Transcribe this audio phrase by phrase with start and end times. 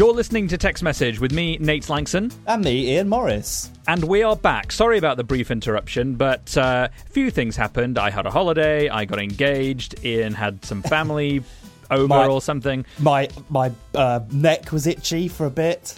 [0.00, 3.70] You're listening to Tech's Message with me, Nate Lanxon, And me, Ian Morris.
[3.86, 4.72] and we are back.
[4.72, 7.98] Sorry about the brief interruption, but uh, a few things happened.
[7.98, 11.42] I had a holiday, I got engaged, Ian had some family
[11.90, 12.86] over My- or something.
[12.98, 15.94] My my uh, neck was itchy for a bit.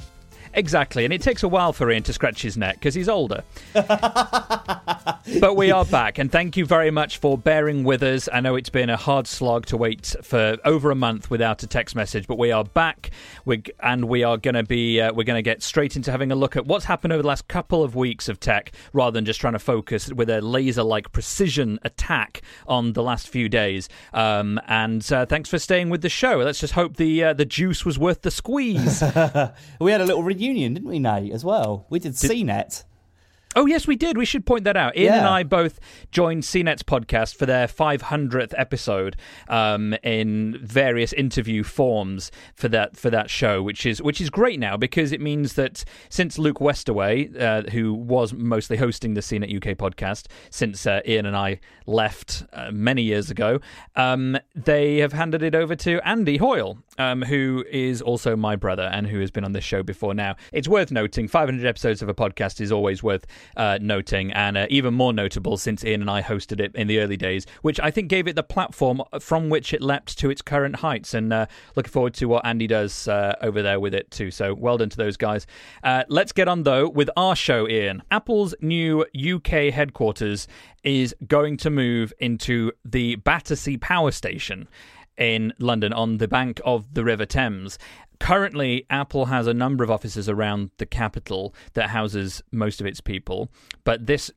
[0.54, 3.42] Exactly, and it takes a while for Ian to scratch his neck because he's older.
[3.72, 8.28] but we are back, and thank you very much for bearing with us.
[8.30, 11.66] I know it's been a hard slog to wait for over a month without a
[11.66, 13.10] Tech's Message, but we are back,
[13.46, 16.30] we and we are going to be uh, we're going to get straight into having
[16.30, 19.24] a look at what's happened over the last couple of weeks of tech, rather than
[19.24, 23.88] just trying to focus with a laser-like precision attack on the last few days.
[24.12, 26.36] Um, and uh, thanks for staying with the show.
[26.38, 29.02] Let's just hope the uh, the juice was worth the squeeze.
[29.80, 31.86] We had a little reunion, didn't we, Nate, as well?
[31.88, 32.84] We did, CNET.
[33.54, 34.16] Oh yes, we did.
[34.16, 34.96] We should point that out.
[34.96, 35.78] Ian and I both
[36.10, 39.16] joined CNET's podcast for their 500th episode
[39.48, 44.58] um, in various interview forms for that for that show, which is which is great
[44.58, 49.54] now because it means that since Luke Westaway, uh, who was mostly hosting the CNET
[49.54, 53.60] UK podcast, since uh, Ian and I left uh, many years ago,
[53.96, 58.84] um, they have handed it over to Andy Hoyle, um, who is also my brother
[58.84, 60.14] and who has been on this show before.
[60.14, 63.26] Now, it's worth noting 500 episodes of a podcast is always worth
[63.56, 67.00] uh, noting, and uh, even more notable since Ian and I hosted it in the
[67.00, 70.42] early days, which I think gave it the platform from which it leapt to its
[70.42, 71.14] current heights.
[71.14, 71.46] And uh,
[71.76, 74.30] looking forward to what Andy does uh, over there with it too.
[74.30, 75.46] So well done to those guys.
[75.82, 78.02] Uh, let's get on though with our show, Ian.
[78.10, 80.48] Apple's new UK headquarters
[80.84, 84.68] is going to move into the Battersea Power Station
[85.18, 87.78] in London on the bank of the River Thames.
[88.20, 93.00] Currently, Apple has a number of offices around the capital that houses most of its
[93.00, 93.50] people,
[93.84, 94.30] but this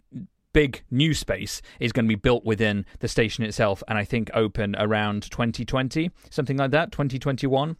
[0.54, 4.32] big new space is going to be built within the station itself and I think
[4.34, 7.76] open around 2020, something like that, 2021.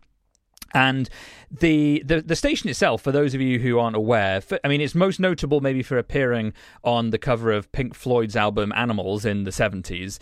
[0.74, 1.10] And
[1.50, 4.82] the, the the station itself, for those of you who aren't aware, for, I mean,
[4.82, 6.52] it's most notable maybe for appearing
[6.84, 10.20] on the cover of Pink Floyd's album Animals in the 70s.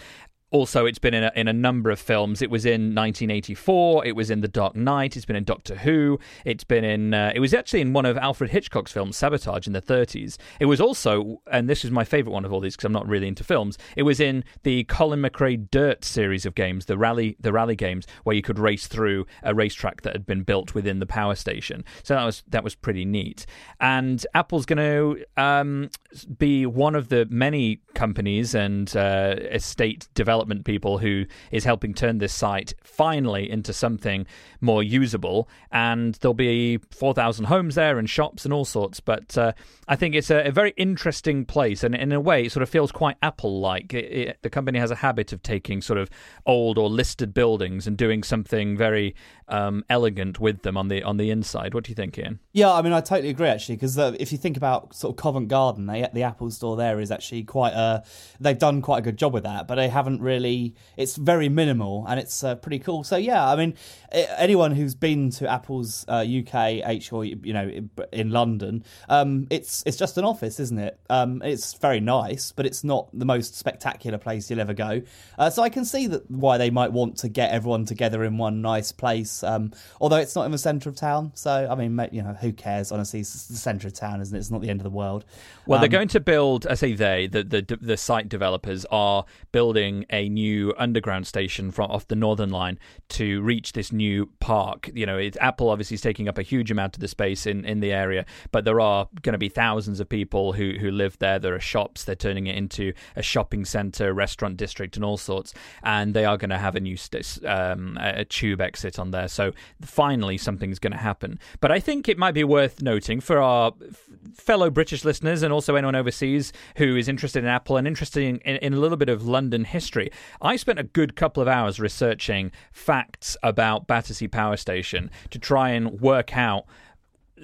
[0.54, 2.40] Also, it's been in a, in a number of films.
[2.40, 4.06] It was in 1984.
[4.06, 5.18] It was in The Dark Knight.
[5.18, 6.20] It's been in Doctor Who.
[6.46, 7.12] It's been in.
[7.12, 10.38] Uh, it was actually in one of Alfred Hitchcock's films, Sabotage, in the 30s.
[10.60, 13.08] It was also, and this is my favorite one of all these because I'm not
[13.08, 13.80] really into films.
[13.98, 18.06] It was in the Colin McRae Dirt series of games, the rally the rally games,
[18.24, 21.84] where you could race through a racetrack that had been built within the power station.
[22.04, 23.48] So that was that was pretty neat.
[23.80, 25.90] And Apple's going to um,
[26.38, 32.18] be one of the many companies and uh, estate development people who is helping turn
[32.18, 34.26] this site finally into something
[34.62, 35.50] more usable.
[35.72, 39.00] And there'll be 4,000 homes there and shops and all sorts.
[39.00, 39.54] But uh,
[39.88, 41.84] I think it's a, a very interesting place.
[41.84, 43.90] And in a way, it sort of feels quite Apple like.
[43.90, 46.10] The company has a habit of taking sort of
[46.46, 49.16] old or listed buildings and doing something very
[49.54, 51.74] um, elegant with them on the on the inside.
[51.76, 52.40] What do you think, Ian?
[52.52, 55.22] Yeah, I mean, I totally agree actually, because uh, if you think about sort of
[55.22, 58.04] Covent Garden, they, the Apple Store there is actually quite a.
[58.40, 60.74] They've done quite a good job with that, but they haven't really.
[60.98, 63.04] It's very minimal and it's uh, pretty cool.
[63.04, 63.76] So yeah, I mean,
[64.12, 69.48] anyone who's been to Apple's uh, UK H or you know in- in London, um,
[69.52, 71.00] it's it's just an office, isn't it?
[71.10, 75.02] Um, it's very nice, but it's not the most spectacular place you'll ever go.
[75.38, 78.38] Uh, so I can see that why they might want to get everyone together in
[78.40, 79.43] one nice place.
[79.44, 79.72] Um,
[80.02, 82.92] although it's not in the centre of town, so I mean, you know, who cares?
[82.92, 84.40] Honestly, it's the centre of town, isn't it?
[84.40, 85.26] It's not the end of the world.
[85.66, 86.68] Well, they're Um, going to build.
[86.68, 87.28] I say they.
[87.28, 92.50] The, the the site developers are building a new underground station from off the Northern
[92.50, 94.90] Line to reach this new park.
[94.94, 97.66] You know, it's, Apple obviously is taking up a huge amount of the space in,
[97.66, 101.18] in the area, but there are going to be thousands of people who who live
[101.20, 101.40] there.
[101.40, 102.04] There are shops.
[102.04, 105.54] They're turning it into a shopping center, restaurant district, and all sorts.
[105.84, 109.23] And they are going to have a new st- um, a tube exit on there.
[109.28, 111.40] So finally, something's going to happen.
[111.60, 115.54] But I think it might be worth noting for our f- fellow British listeners and
[115.54, 118.98] also anyone overseas who is interested in Apple and interested in, in, in a little
[118.98, 120.10] bit of London history.
[120.42, 125.70] I spent a good couple of hours researching facts about Battersea Power Station to try
[125.70, 126.66] and work out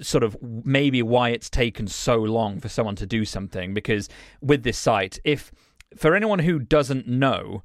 [0.01, 4.07] sort of maybe why it's taken so long for someone to do something because
[4.41, 5.51] with this site if
[5.97, 7.63] for anyone who doesn't know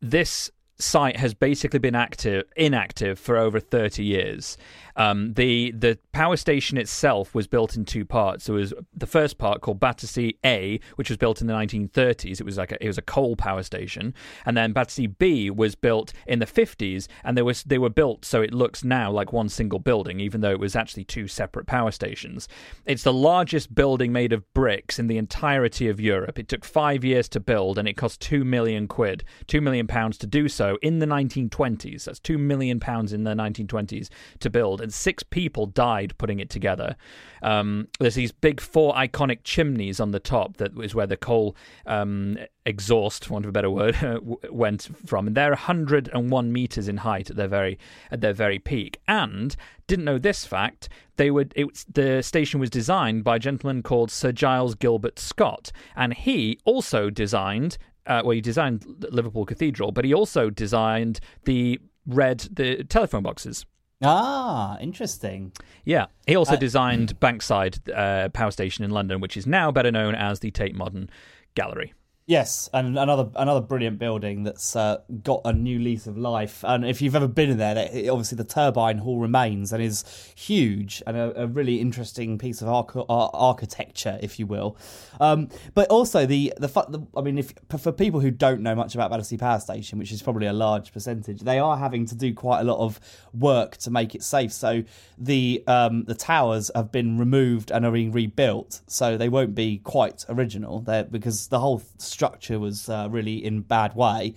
[0.00, 4.56] this site has basically been active inactive for over 30 years.
[4.96, 8.46] Um, the the power station itself was built in two parts.
[8.46, 12.40] There was the first part called Battersea A, which was built in the 1930s.
[12.40, 14.14] It was like a, it was a coal power station,
[14.46, 18.24] and then Battersea B was built in the 50s, and there was they were built
[18.24, 21.66] so it looks now like one single building, even though it was actually two separate
[21.66, 22.48] power stations.
[22.86, 26.38] It's the largest building made of bricks in the entirety of Europe.
[26.38, 30.18] It took five years to build, and it cost two million quid, two million pounds
[30.18, 32.04] to do so in the 1920s.
[32.04, 34.08] That's two million pounds in the 1920s
[34.40, 36.96] to build and six people died putting it together.
[37.42, 41.56] Um, there's these big four iconic chimneys on the top that is where the coal
[41.86, 43.96] um, exhaust, for want of a better word,
[44.50, 47.78] went from, and they're 101 meters in height at their very
[48.10, 49.00] at their very peak.
[49.06, 49.54] And
[49.86, 50.88] didn't know this fact.
[51.16, 55.72] They would it, the station was designed by a gentleman called Sir Giles Gilbert Scott,
[55.96, 57.78] and he also designed.
[58.06, 63.64] Uh, well, he designed Liverpool Cathedral, but he also designed the red the telephone boxes.
[64.04, 65.52] Ah, interesting.
[65.84, 69.90] Yeah, he also uh, designed Bankside uh, Power Station in London, which is now better
[69.90, 71.08] known as the Tate Modern
[71.54, 71.92] Gallery.
[72.26, 76.64] Yes, and another another brilliant building that's uh, got a new lease of life.
[76.66, 77.76] And if you've ever been in there,
[78.10, 80.04] obviously the turbine hall remains and is
[80.34, 84.78] huge and a, a really interesting piece of arch- architecture, if you will.
[85.20, 88.94] Um, but also the, the the I mean, if for people who don't know much
[88.94, 92.32] about Battersea Power Station, which is probably a large percentage, they are having to do
[92.32, 93.00] quite a lot of
[93.34, 94.50] work to make it safe.
[94.50, 94.82] So
[95.18, 99.76] the um, the towers have been removed and are being rebuilt, so they won't be
[99.76, 101.82] quite original there because the whole
[102.14, 104.34] structure was uh, really in bad way.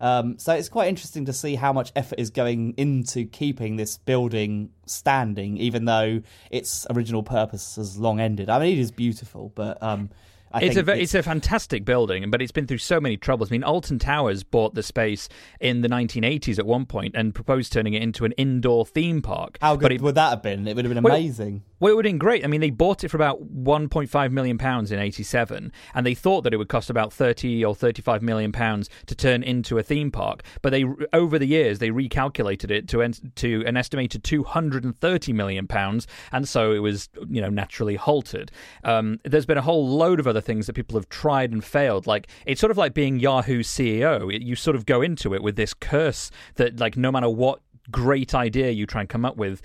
[0.00, 3.98] Um, so it's quite interesting to see how much effort is going into keeping this
[3.98, 8.48] building standing, even though its original purpose has long ended.
[8.48, 10.10] I mean, it is beautiful, but um,
[10.52, 13.50] I it's a it's, it's, a fantastic building, but it's been through so many troubles.
[13.50, 15.28] I mean, Alton Towers bought the space
[15.60, 19.58] in the 1980s at one point and proposed turning it into an indoor theme park.
[19.60, 20.66] How good it, would that have been?
[20.66, 21.62] It would have been amazing.
[21.78, 22.44] Well, it would have been great.
[22.44, 26.42] I mean, they bought it for about 1.5 million pounds in '87, and they thought
[26.42, 30.10] that it would cost about 30 or 35 million pounds to turn into a theme
[30.10, 30.42] park.
[30.62, 36.06] But they, over the years, they recalculated it to to an estimated 230 million pounds,
[36.32, 38.50] and so it was, you know, naturally halted.
[38.84, 41.62] Um, there's been a whole load of other other things that people have tried and
[41.62, 42.06] failed.
[42.06, 44.34] Like it's sort of like being Yahoo CEO.
[44.34, 47.60] It, you sort of go into it with this curse that like no matter what
[47.90, 49.60] great idea you try and come up with,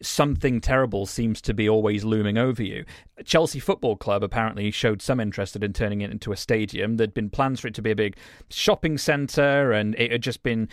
[0.00, 2.84] something terrible seems to be always looming over you.
[3.24, 6.96] Chelsea Football Club apparently showed some interest in turning it into a stadium.
[6.96, 8.16] There'd been plans for it to be a big
[8.48, 10.68] shopping centre, and it had just been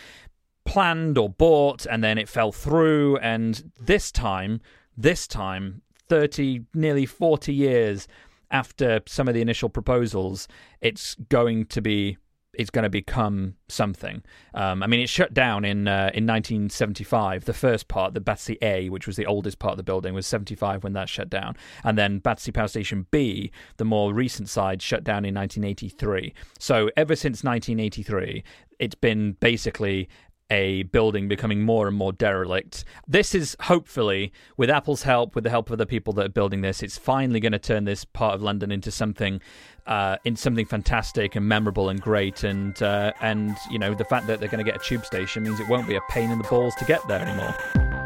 [0.63, 3.17] planned or bought, and then it fell through.
[3.17, 4.61] And this time,
[4.95, 8.07] this time, 30, nearly 40 years
[8.55, 10.47] after some of the initial proposals,
[10.79, 12.17] it's going to be
[12.57, 14.23] it's going to become something.
[14.53, 17.43] Um, I mean, it shut down in uh, in 1975.
[17.43, 20.25] The first part, the Battersea A, which was the oldest part of the building, was
[20.25, 24.81] 75 when that shut down, and then Battersea Power Station B, the more recent side,
[24.81, 26.33] shut down in 1983.
[26.57, 28.41] So ever since 1983,
[28.79, 30.07] it's been basically
[30.49, 32.85] a building becoming more and more derelict.
[33.07, 36.61] This is hopefully, with Apple's help, with the help of the people that are building
[36.61, 39.41] this, it's finally going to turn this part of London into something,
[39.87, 42.43] uh, in something fantastic and memorable and great.
[42.43, 45.43] And uh, and you know the fact that they're going to get a tube station
[45.43, 48.04] means it won't be a pain in the balls to get there anymore.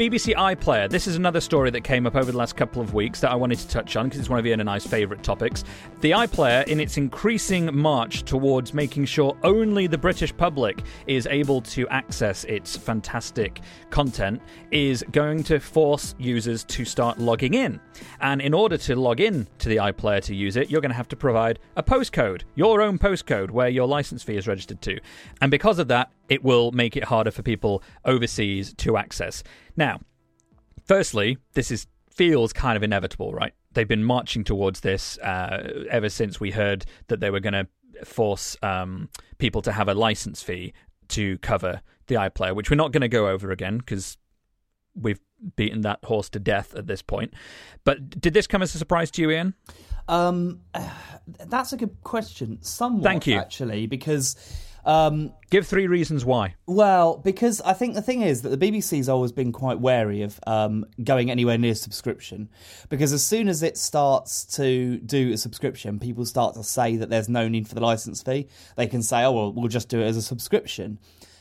[0.00, 0.88] BBC iPlayer.
[0.88, 3.34] This is another story that came up over the last couple of weeks that I
[3.34, 5.62] wanted to touch on because it's one of Ian and I's favourite topics.
[6.00, 11.60] The iPlayer, in its increasing march towards making sure only the British public is able
[11.60, 14.40] to access its fantastic content,
[14.70, 17.78] is going to force users to start logging in.
[18.22, 20.96] And in order to log in to the iPlayer to use it, you're going to
[20.96, 24.98] have to provide a postcode, your own postcode, where your license fee is registered to.
[25.42, 29.42] And because of that, it will make it harder for people overseas to access.
[29.76, 30.00] Now,
[30.86, 33.52] firstly, this is feels kind of inevitable, right?
[33.72, 37.66] They've been marching towards this uh, ever since we heard that they were going to
[38.04, 39.08] force um,
[39.38, 40.72] people to have a license fee
[41.08, 44.16] to cover the iPlayer, which we're not going to go over again because
[44.94, 45.20] we've
[45.56, 47.32] beaten that horse to death at this point.
[47.84, 49.54] But did this come as a surprise to you, Ian?
[50.08, 50.60] Um,
[51.46, 52.58] that's a good question.
[52.62, 53.38] Somewhat, Thank you.
[53.38, 54.36] actually, because
[54.84, 56.54] um, Give three reasons why.
[56.66, 60.38] Well, because I think the thing is that the BBC's always been quite wary of
[60.46, 62.48] um, going anywhere near subscription,
[62.88, 67.10] because as soon as it starts to do a subscription, people start to say that
[67.10, 68.46] there's no need for the license fee.
[68.76, 70.98] They can say, "Oh, well, we'll just do it as a subscription."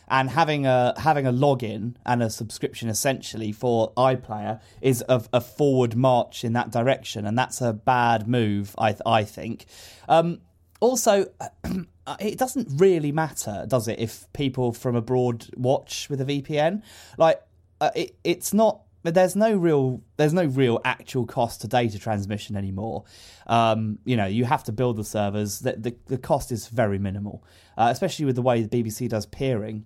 [0.09, 5.41] and having a having a login and a subscription essentially for iPlayer is a, a
[5.41, 8.75] forward march in that direction, and that's a bad move.
[8.77, 9.65] I I think.
[10.07, 10.41] Um,
[10.79, 11.25] also,
[12.19, 16.81] it doesn't really matter, does it, if people from abroad watch with a VPN?
[17.17, 17.41] Like,
[17.81, 18.81] uh, it, it's not.
[19.01, 23.05] There's no real, there's no real actual cost to data transmission anymore.
[23.47, 25.59] Um, you know, you have to build the servers.
[25.59, 27.43] The, the, the cost is very minimal,
[27.77, 29.85] uh, especially with the way the BBC does peering.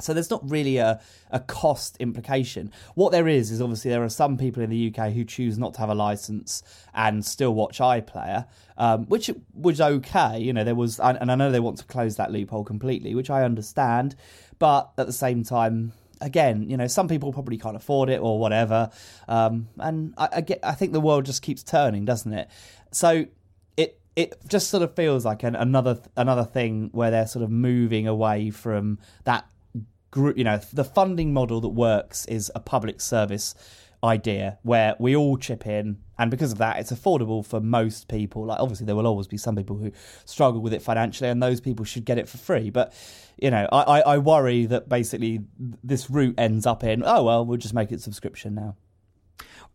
[0.00, 2.72] So there's not really a, a cost implication.
[2.94, 5.74] What there is is obviously there are some people in the UK who choose not
[5.74, 6.62] to have a license
[6.94, 8.46] and still watch iPlayer,
[8.76, 10.38] um, which was okay.
[10.38, 13.30] You know, there was, and I know they want to close that loophole completely, which
[13.30, 14.16] I understand.
[14.58, 18.38] But at the same time, again, you know, some people probably can't afford it or
[18.38, 18.90] whatever.
[19.28, 22.48] Um, and I, I get, I think the world just keeps turning, doesn't it?
[22.92, 23.26] So
[23.76, 27.50] it it just sort of feels like an, another another thing where they're sort of
[27.50, 29.46] moving away from that
[30.14, 30.38] group.
[30.38, 33.54] You know, the funding model that works is a public service
[34.02, 38.44] idea where we all chip in and because of that it's affordable for most people
[38.44, 39.90] like obviously there will always be some people who
[40.26, 42.92] struggle with it financially and those people should get it for free but
[43.38, 45.40] you know i, I worry that basically
[45.82, 48.76] this route ends up in oh well we'll just make it subscription now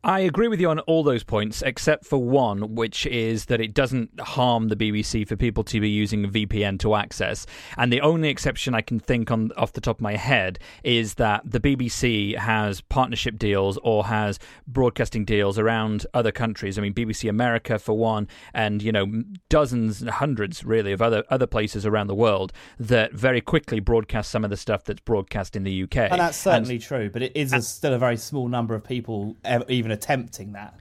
[0.02, 3.74] I agree with you on all those points, except for one, which is that it
[3.74, 7.46] doesn't harm the BBC for people to be using a VPN to access.
[7.76, 11.16] And the only exception I can think on off the top of my head is
[11.16, 16.78] that the BBC has partnership deals or has broadcasting deals around other countries.
[16.78, 21.48] I mean, BBC America for one, and you know, dozens, hundreds really of other other
[21.48, 25.64] places around the world that very quickly broadcast some of the stuff that's broadcast in
[25.64, 25.98] the UK.
[25.98, 28.76] And that's certainly and, true, but it is and, a, still a very small number
[28.76, 29.36] of people
[29.70, 30.76] even attempting that.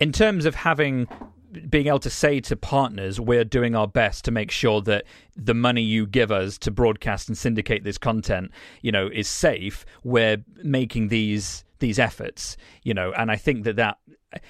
[0.00, 1.08] In terms of having
[1.70, 5.04] being able to say to partners, we're doing our best to make sure that
[5.36, 8.50] the money you give us to broadcast and syndicate this content,
[8.82, 9.86] you know, is safe.
[10.02, 13.98] We're making these these efforts, you know, and I think that that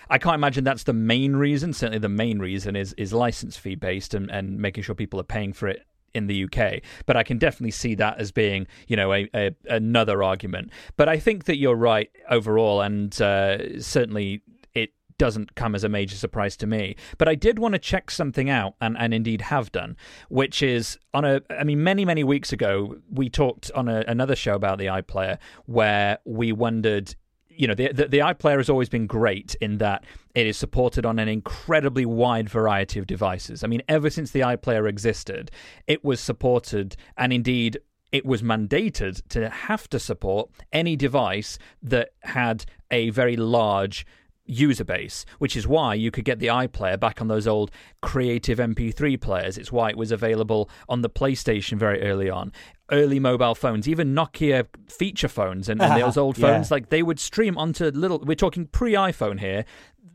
[0.09, 1.73] I can't imagine that's the main reason.
[1.73, 5.25] Certainly, the main reason is is license fee based and, and making sure people are
[5.25, 6.83] paying for it in the UK.
[7.07, 10.71] But I can definitely see that as being, you know, a, a another argument.
[10.97, 14.43] But I think that you're right overall, and uh, certainly
[14.75, 16.97] it doesn't come as a major surprise to me.
[17.19, 19.97] But I did want to check something out, and, and indeed have done,
[20.29, 21.41] which is on a.
[21.51, 25.39] I mean, many many weeks ago we talked on a, another show about the iPlayer
[25.67, 27.15] where we wondered
[27.57, 31.07] you know, the, the, the iPlayer has always been great in that it is supported
[31.07, 33.63] on an incredibly wide variety of devices.
[33.63, 35.51] I mean, ever since the iPlayer existed,
[35.87, 37.79] it was supported, and indeed,
[38.13, 44.07] it was mandated to have to support any device that had a very large
[44.47, 47.71] user base, which is why you could get the iPlayer back on those old
[48.03, 49.57] creative MP3 players.
[49.57, 52.53] It's why it was available on the PlayStation very early on.
[52.93, 56.75] Early mobile phones, even Nokia feature phones and, and those old phones, yeah.
[56.75, 58.19] like they would stream onto little.
[58.19, 59.65] We're talking pre iPhone here.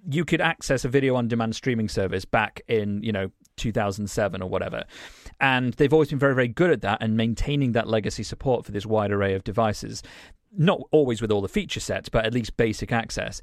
[0.07, 4.49] You could access a video on demand streaming service back in, you know, 2007 or
[4.49, 4.83] whatever.
[5.41, 8.71] And they've always been very, very good at that and maintaining that legacy support for
[8.71, 10.03] this wide array of devices
[10.57, 13.41] not always with all the feature sets, but at least basic access.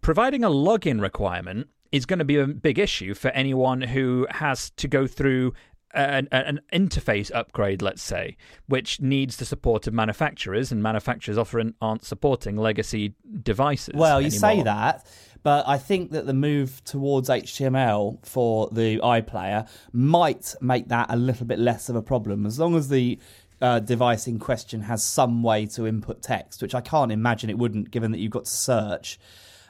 [0.00, 4.70] Providing a login requirement is going to be a big issue for anyone who has
[4.70, 5.52] to go through
[5.94, 11.74] an, an, interface upgrade, let's say, which needs the support of manufacturers, and manufacturers often
[11.80, 13.94] aren't supporting legacy devices.
[13.94, 14.40] Well, you anymore.
[14.40, 15.06] say that,
[15.42, 21.16] but I think that the move towards HTML for the iPlayer might make that a
[21.16, 23.18] little bit less of a problem, as long as the
[23.60, 27.58] uh, device in question has some way to input text, which I can't imagine it
[27.58, 29.18] wouldn't, given that you've got to search.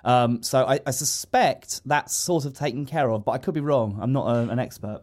[0.04, 3.60] Um, so I, I, suspect that's sort of taken care of, but I could be
[3.60, 3.98] wrong.
[4.00, 5.02] I'm not a, an expert.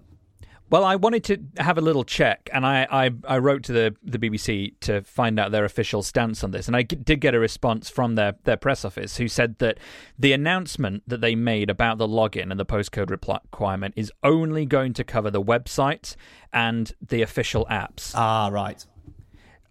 [0.69, 3.95] Well, I wanted to have a little check, and I, I, I, wrote to the,
[4.01, 7.39] the BBC to find out their official stance on this, and I did get a
[7.39, 9.77] response from their, their press office who said that
[10.17, 14.93] the announcement that they made about the login and the postcode requirement is only going
[14.93, 16.15] to cover the website
[16.51, 18.13] and the official apps.
[18.15, 18.83] Ah, right.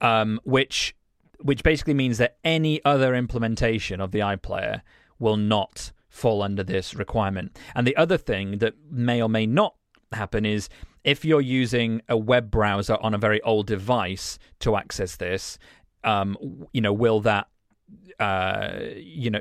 [0.01, 0.95] Um, which
[1.41, 4.83] which basically means that any other implementation of the iPlayer
[5.19, 7.59] will not fall under this requirement.
[7.75, 9.75] And the other thing that may or may not
[10.15, 10.69] happen is
[11.05, 15.59] if you're using a web browser on a very old device to access this,
[16.05, 16.37] um,
[16.73, 17.49] you know, will that,
[18.19, 19.41] uh, you know,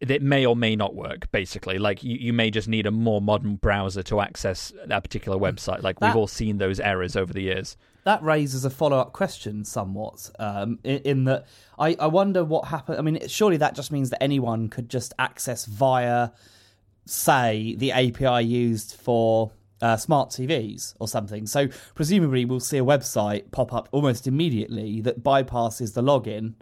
[0.00, 1.30] it may or may not work.
[1.30, 5.38] Basically, like you, you may just need a more modern browser to access that particular
[5.38, 5.82] website.
[5.82, 7.76] Like that, we've all seen those errors over the years.
[8.04, 11.46] That raises a follow-up question, somewhat, um, in, in, that
[11.78, 12.98] I, I wonder what happened.
[12.98, 16.30] I mean, surely that just means that anyone could just access via,
[17.04, 21.46] say, the API used for uh, smart TVs or something.
[21.46, 26.54] So presumably we'll see a website pop up almost immediately that bypasses the login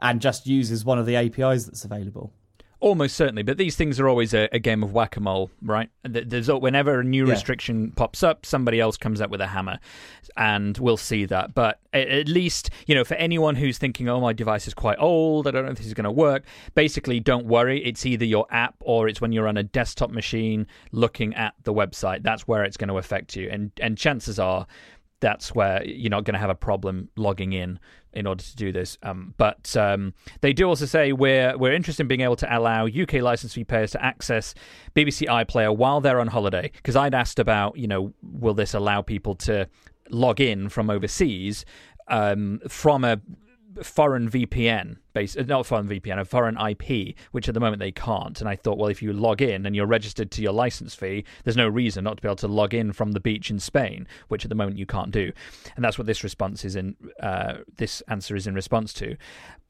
[0.00, 2.32] and just uses one of the APIs that's available.
[2.80, 5.90] Almost certainly, but these things are always a, a game of whack a mole, right?
[6.04, 7.32] There's whenever a new Yeah.
[7.32, 9.80] restriction pops up, somebody else comes up with a hammer,
[10.36, 11.54] and we'll see that.
[11.54, 14.96] But at, at least, you know, for anyone who's thinking, "Oh, my device is quite
[15.00, 15.48] old.
[15.48, 16.44] I don't know if this is going to work,"
[16.76, 17.82] basically, don't worry.
[17.84, 21.74] It's either your app or it's when you're on a desktop machine looking at the
[21.74, 22.22] website.
[22.22, 24.68] That's where it's going to affect you, and and chances are
[25.20, 27.80] that's where you're not going to have a problem logging in
[28.18, 28.98] in order to do this.
[29.02, 32.86] Um, but um, they do also say we're we're interested in being able to allow
[32.86, 34.54] UK license fee payers to access
[34.94, 36.70] BBC iPlayer while they're on holiday.
[36.74, 39.68] Because I'd asked about, you know, will this allow people to
[40.10, 41.64] log in from overseas
[42.08, 43.20] um, from a
[43.82, 47.92] foreign VPN base, uh, not foreign VPN, a foreign IP, which at the moment they
[47.92, 48.40] can't.
[48.40, 51.24] And I thought, well, if you log in and you're registered to your license fee,
[51.44, 54.06] there's no reason not to be able to log in from the beach in Spain,
[54.28, 55.32] which at the moment you can't do.
[55.76, 56.96] And that's what this response is in.
[57.20, 59.16] Uh, this answer is in response to.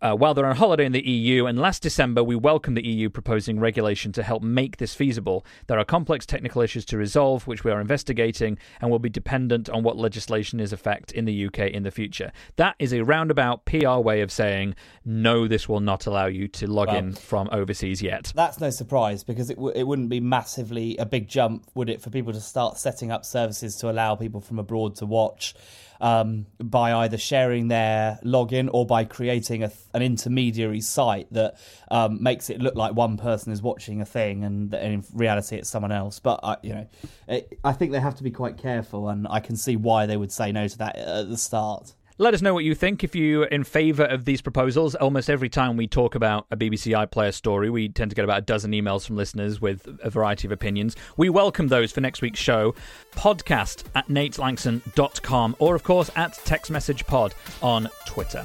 [0.00, 3.10] Uh, while they're on holiday in the EU, and last December we welcomed the EU
[3.10, 5.44] proposing regulation to help make this feasible.
[5.66, 9.68] There are complex technical issues to resolve, which we are investigating, and will be dependent
[9.68, 12.30] on what legislation is effect in the UK in the future.
[12.54, 16.66] That is a roundabout PR way of saying no, this will not allow you to
[16.66, 18.32] log Well- in from overseas yet.
[18.34, 22.00] That's no surprise because it, w- it wouldn't be massively a big jump, would it,
[22.00, 25.54] for people to start setting up services to allow people from abroad to watch
[26.00, 31.58] um, by either sharing their login or by creating a, an intermediary site that
[31.90, 35.56] um, makes it look like one person is watching a thing and, and in reality
[35.56, 36.20] it's someone else.
[36.20, 36.86] But I, you know,
[37.26, 40.16] it, I think they have to be quite careful, and I can see why they
[40.16, 41.94] would say no to that at the start.
[42.20, 43.04] Let us know what you think.
[43.04, 46.92] If you're in favour of these proposals, almost every time we talk about a BBC
[47.06, 50.48] iPlayer story, we tend to get about a dozen emails from listeners with a variety
[50.48, 50.96] of opinions.
[51.16, 52.74] We welcome those for next week's show.
[53.12, 58.44] Podcast at natelanxon.com or, of course, at Tech's Message Pod on Twitter.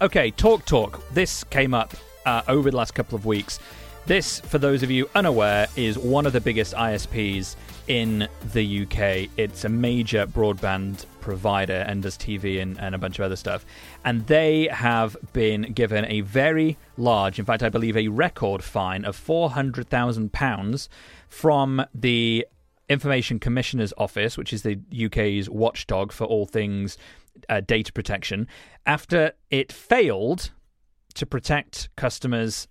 [0.00, 1.08] Okay, Talk Talk.
[1.12, 1.94] This came up
[2.26, 3.60] uh, over the last couple of weeks.
[4.06, 7.54] This, for those of you unaware, is one of the biggest ISPs
[7.86, 9.30] in the UK.
[9.36, 13.64] It's a major broadband provider and does TV and, and a bunch of other stuff.
[14.04, 19.04] And they have been given a very large, in fact, I believe a record fine
[19.04, 20.88] of £400,000
[21.28, 22.46] from the
[22.88, 26.98] Information Commissioner's Office, which is the UK's watchdog for all things
[27.48, 28.48] uh, data protection,
[28.86, 30.50] after it failed
[31.14, 32.66] to protect customers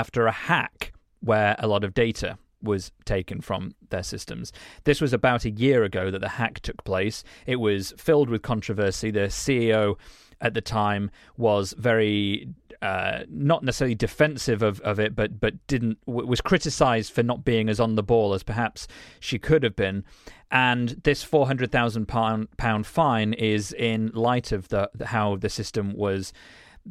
[0.00, 4.52] after a hack where a lot of data was taken from their systems.
[4.84, 7.22] This was about a year ago that the hack took place.
[7.46, 9.10] It was filled with controversy.
[9.10, 9.96] The CEO
[10.40, 12.48] at the time was very
[12.80, 17.68] uh, not necessarily defensive of, of it, but but didn't was criticised for not being
[17.68, 18.88] as on the ball as perhaps
[19.20, 20.02] she could have been.
[20.50, 25.50] And this four hundred thousand pound pound fine is in light of the how the
[25.50, 26.32] system was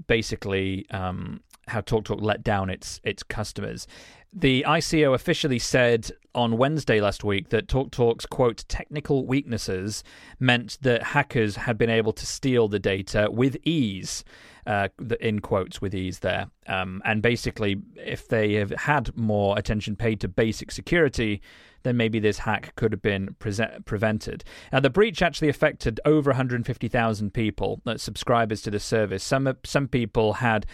[0.07, 3.87] basically um, how TalkTalk let down its its customers.
[4.31, 10.03] The ICO officially said on Wednesday last week that TalkTalk's quote technical weaknesses
[10.39, 14.23] meant that hackers had been able to steal the data with ease.
[14.67, 14.87] Uh,
[15.19, 20.19] in quotes with ease there, um, and basically, if they have had more attention paid
[20.19, 21.41] to basic security,
[21.83, 24.43] then maybe this hack could have been prese- prevented.
[24.71, 29.23] Now, the breach actually affected over 150,000 people, uh, subscribers to the service.
[29.23, 30.65] Some some people had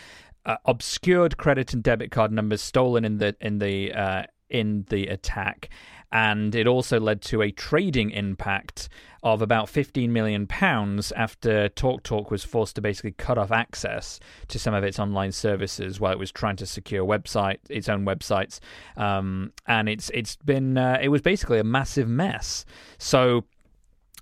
[0.45, 5.07] uh, obscured credit and debit card numbers stolen in the in the uh, in the
[5.07, 5.69] attack,
[6.11, 8.89] and it also led to a trading impact
[9.23, 14.59] of about 15 million pounds after TalkTalk was forced to basically cut off access to
[14.59, 18.59] some of its online services while it was trying to secure website its own websites,
[18.97, 22.65] um, and it's it's been uh, it was basically a massive mess.
[22.99, 23.45] So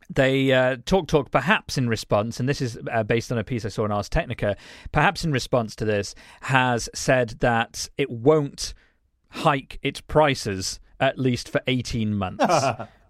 [0.10, 3.66] they uh, talk talk perhaps in response and this is uh, based on a piece
[3.66, 4.56] i saw in ars technica
[4.92, 8.74] perhaps in response to this has said that it won't
[9.30, 12.46] hike its prices at least for 18 months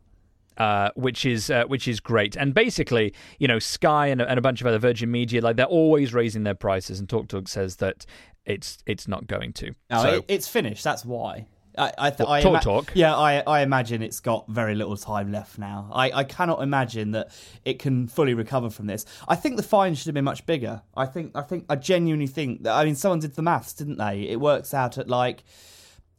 [0.57, 2.35] uh, which is uh, which is great.
[2.35, 5.65] And basically, you know, Sky and, and a bunch of other Virgin Media, like they're
[5.65, 8.05] always raising their prices, and Talk Talk says that
[8.45, 9.73] it's it's not going to.
[9.89, 10.83] No, so, it, it's finished.
[10.83, 11.47] That's why.
[11.77, 12.91] I, I, th- What, I Talk Talk?
[12.93, 15.89] Yeah, I, I imagine it's got very little time left now.
[15.91, 17.31] I, I cannot imagine that
[17.65, 19.05] it can fully recover from this.
[19.27, 20.81] I think the fine should have been much bigger.
[20.95, 22.73] I think I think I genuinely think that.
[22.73, 24.29] I mean, someone did the maths, didn't they?
[24.29, 25.43] It works out at like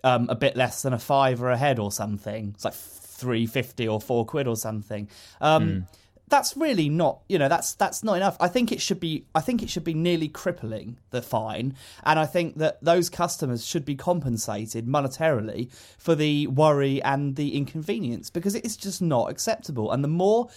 [0.02, 2.52] um, a bit less than a five or a head or something.
[2.54, 5.08] It's like three fifty or four quid or something.
[5.40, 5.86] Um,
[6.28, 8.36] That's really not, you know, that's that's not enough.
[8.40, 9.26] I think it should be.
[9.34, 13.66] I think it should be nearly crippling the fine, and I think that those customers
[13.66, 19.30] should be compensated monetarily for the worry and the inconvenience because it is just not
[19.30, 19.92] acceptable.
[19.92, 20.48] And the more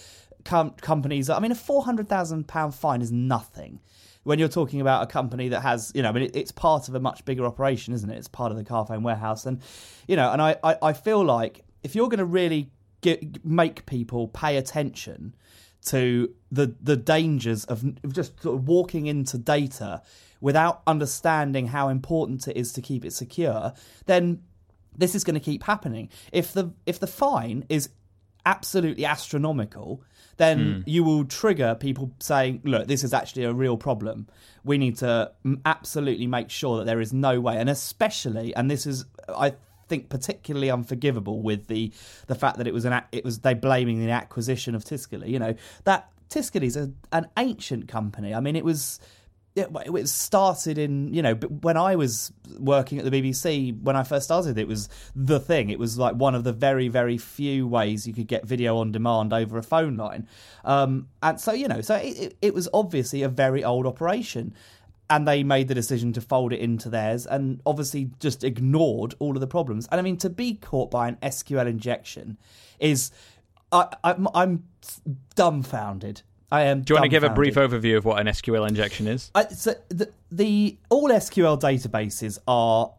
[0.44, 1.28] com- companies.
[1.28, 3.80] I mean, a four hundred thousand pound fine is nothing
[4.24, 6.88] when you're talking about a company that has, you know, I mean, it, it's part
[6.88, 8.18] of a much bigger operation, isn't it?
[8.18, 9.60] It's part of the Carphone warehouse, and
[10.06, 13.86] you know, and I, I, I feel like if you're going to really get, make
[13.86, 15.34] people pay attention
[15.88, 20.02] to the the dangers of just sort of walking into data
[20.40, 23.72] without understanding how important it is to keep it secure,
[24.06, 24.42] then
[24.96, 26.08] this is going to keep happening.
[26.32, 27.90] If the if the fine is
[28.46, 30.02] absolutely astronomical,
[30.38, 30.82] then mm.
[30.86, 34.26] you will trigger people saying, "Look, this is actually a real problem.
[34.64, 35.32] We need to
[35.64, 39.54] absolutely make sure that there is no way." And especially, and this is, I
[39.88, 41.92] think, particularly unforgivable with the
[42.26, 45.28] the fact that it was an it was they blaming the acquisition of Tiscali.
[45.28, 48.34] You know that Tiscali's a, an ancient company.
[48.34, 49.00] I mean, it was
[49.58, 54.02] it, it started in you know when I was working at the BBC when I
[54.02, 57.66] first started it was the thing it was like one of the very very few
[57.66, 60.28] ways you could get video on demand over a phone line
[60.64, 64.54] um, and so you know so it, it was obviously a very old operation
[65.10, 69.34] and they made the decision to fold it into theirs and obviously just ignored all
[69.34, 72.38] of the problems and I mean to be caught by an SQL injection
[72.78, 73.10] is
[73.72, 74.64] I, I'm, I'm
[75.34, 76.80] dumbfounded I am.
[76.80, 79.30] Do you want to give a brief overview of what an SQL injection is?
[79.34, 82.92] Uh, so the, the all SQL databases are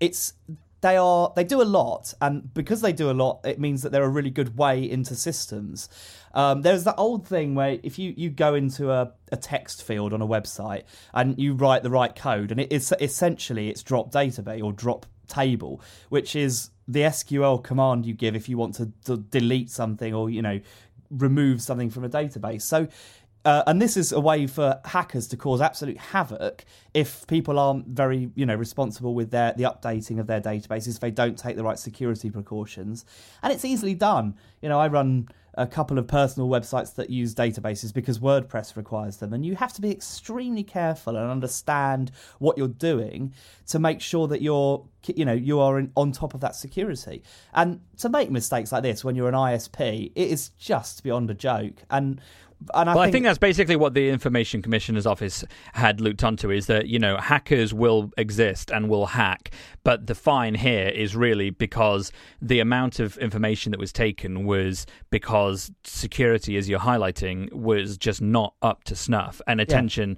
[0.00, 0.34] it's
[0.80, 3.92] they are they do a lot, and because they do a lot, it means that
[3.92, 5.88] they're a really good way into systems.
[6.34, 10.12] Um, there's that old thing where if you, you go into a, a text field
[10.12, 14.10] on a website and you write the right code, and it is essentially it's drop
[14.10, 19.16] database or drop table, which is the SQL command you give if you want to,
[19.16, 20.60] delete something or you know
[21.10, 22.62] remove something from a database.
[22.62, 22.88] So
[23.44, 27.86] uh, and this is a way for hackers to cause absolute havoc if people aren't
[27.86, 30.96] very, you know, responsible with their the updating of their databases.
[30.96, 33.04] If they don't take the right security precautions,
[33.42, 34.34] and it's easily done.
[34.60, 39.16] You know, I run a couple of personal websites that use databases because WordPress requires
[39.16, 39.32] them.
[39.32, 43.34] And you have to be extremely careful and understand what you're doing
[43.66, 47.24] to make sure that you're, you know, you are in, on top of that security.
[47.52, 51.34] And to make mistakes like this when you're an ISP, it is just beyond a
[51.34, 51.82] joke.
[51.90, 52.20] And
[52.74, 55.44] and I, well, think, I think that's basically what the Information Commissioner's Office
[55.74, 59.50] had looked onto is that, you know, hackers will exist and will hack,
[59.84, 62.10] but the fine here is really because
[62.42, 68.20] the amount of information that was taken was because security, as you're highlighting, was just
[68.20, 70.16] not up to snuff and attention.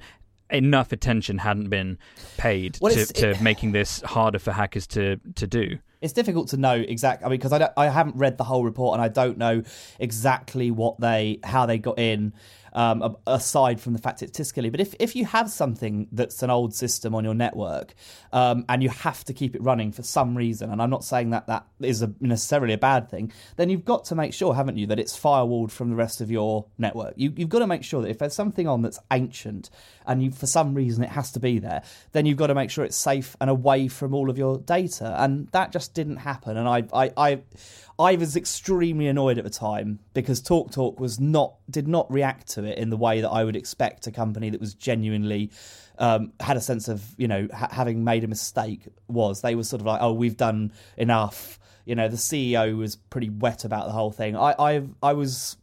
[0.51, 1.99] Enough attention hadn't been
[2.37, 6.49] paid well, to, to it, making this harder for hackers to, to do it's difficult
[6.49, 7.27] to know exactly.
[7.27, 9.63] I mean, because I, I haven't read the whole report and I don't know
[9.99, 12.33] exactly what they how they got in
[12.73, 14.71] um, aside from the fact it's Tiscali.
[14.71, 17.95] But if, if you have something that's an old system on your network
[18.33, 21.31] um, and you have to keep it running for some reason, and I'm not saying
[21.31, 24.77] that that is a, necessarily a bad thing, then you've got to make sure, haven't
[24.77, 27.15] you, that it's firewalled from the rest of your network.
[27.17, 29.71] You, have got to make sure that if there's something on that's ancient
[30.11, 32.69] and you, for some reason it has to be there, then you've got to make
[32.69, 35.15] sure it's safe and away from all of your data.
[35.23, 36.57] And that just didn't happen.
[36.57, 37.43] And I, I, I
[37.97, 42.49] I was extremely annoyed at the time because TalkTalk Talk was not did not react
[42.55, 45.53] to it in the way that I would expect a company that was genuinely
[45.99, 49.43] um, had a sense of you know ha- having made a mistake was.
[49.43, 51.61] They were sort of like, oh, we've done enough.
[51.85, 54.35] You know, the CEO was pretty wet about the whole thing.
[54.37, 55.57] I I, I was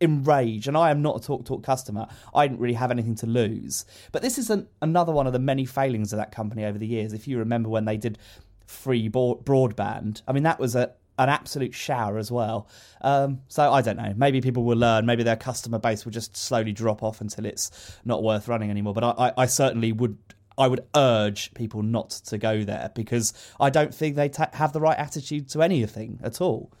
[0.00, 2.06] enraged, and I am not a TalkTalk Talk customer.
[2.34, 3.84] I didn't really have anything to lose.
[4.12, 6.86] But this is an, another one of the many failings of that company over the
[6.86, 7.12] years.
[7.12, 8.18] If you remember when they did
[8.66, 12.68] free broadband, I mean that was a an absolute shower as well.
[13.00, 14.12] Um, so I don't know.
[14.16, 15.06] Maybe people will learn.
[15.06, 18.92] Maybe their customer base will just slowly drop off until it's not worth running anymore.
[18.94, 20.18] But I, I, I certainly would.
[20.58, 24.80] I would urge people not to go there because I don't think they have the
[24.80, 26.72] right attitude to anything at all.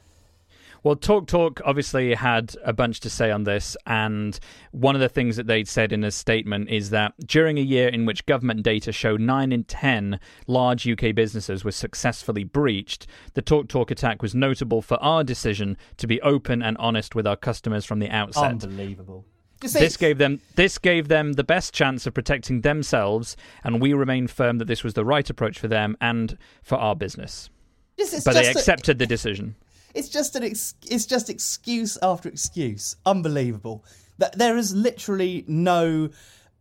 [0.82, 4.38] Well, Talk Talk obviously had a bunch to say on this, and
[4.70, 7.88] one of the things that they'd said in a statement is that during a year
[7.88, 13.42] in which government data show 9 in 10 large UK businesses were successfully breached, the
[13.42, 17.36] Talk Talk attack was notable for our decision to be open and honest with our
[17.36, 18.44] customers from the outset.
[18.44, 19.24] Unbelievable.
[19.60, 24.26] This gave them this gave them the best chance of protecting themselves, and we remain
[24.26, 27.48] firm that this was the right approach for them and for our business.
[27.96, 29.56] but they accepted a, the decision.
[29.96, 32.96] It's just an ex- it's just excuse after excuse.
[33.06, 33.84] Unbelievable.
[34.18, 36.10] That there is literally no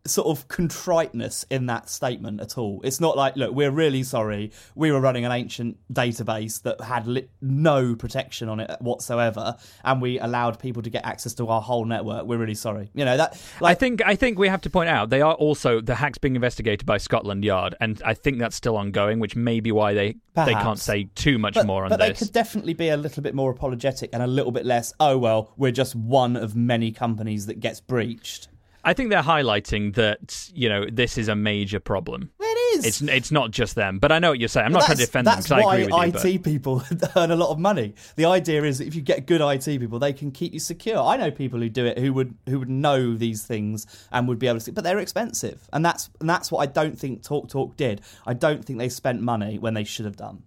[0.07, 2.81] sort of contriteness in that statement at all.
[2.83, 4.51] It's not like, look, we're really sorry.
[4.75, 10.01] We were running an ancient database that had li- no protection on it whatsoever, and
[10.01, 12.25] we allowed people to get access to our whole network.
[12.25, 12.89] We're really sorry.
[12.93, 13.41] You know that.
[13.59, 16.17] Like, I think I think we have to point out they are also the hacks
[16.17, 19.93] being investigated by Scotland Yard, and I think that's still ongoing, which may be why
[19.93, 20.51] they Perhaps.
[20.51, 22.07] they can't say too much but, more on but this.
[22.19, 24.93] they could definitely be a little bit more apologetic and a little bit less.
[24.99, 28.49] Oh well, we're just one of many companies that gets breached.
[28.85, 32.29] I think they're highlighting that you know this is a major problem.
[32.39, 32.85] It is.
[32.85, 34.67] It's it's not just them, but I know what you're saying.
[34.67, 36.31] I'm not trying to defend them that's because I agree with you.
[36.31, 36.83] IT people
[37.15, 37.95] earn a lot of money.
[38.15, 40.99] The idea is that if you get good IT people, they can keep you secure.
[40.99, 44.39] I know people who do it who would who would know these things and would
[44.39, 47.49] be able to, but they're expensive, and that's and that's what I don't think Talk
[47.49, 48.01] Talk did.
[48.27, 50.43] I don't think they spent money when they should have done.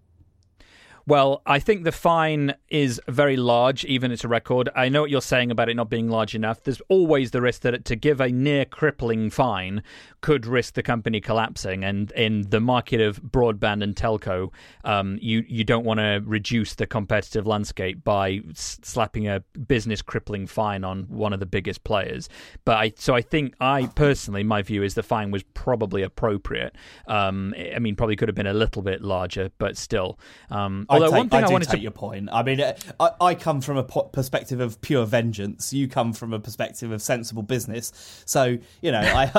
[1.08, 4.68] Well, I think the fine is very large, even it's a record.
[4.76, 6.62] I know what you're saying about it not being large enough.
[6.62, 9.82] There's always the risk that to give a near crippling fine
[10.20, 11.82] could risk the company collapsing.
[11.82, 14.52] And in the market of broadband and telco,
[14.84, 20.46] um, you you don't want to reduce the competitive landscape by slapping a business crippling
[20.46, 22.28] fine on one of the biggest players.
[22.66, 26.76] But I so I think I personally, my view is the fine was probably appropriate.
[27.06, 30.18] Um, I mean, probably could have been a little bit larger, but still.
[30.50, 32.28] Um, although take, one thing I, I, wanted take to your point.
[32.32, 35.72] I mean, uh, I, I come from a po- perspective of pure vengeance.
[35.72, 37.92] You come from a perspective of sensible business.
[38.24, 39.30] So you know, I,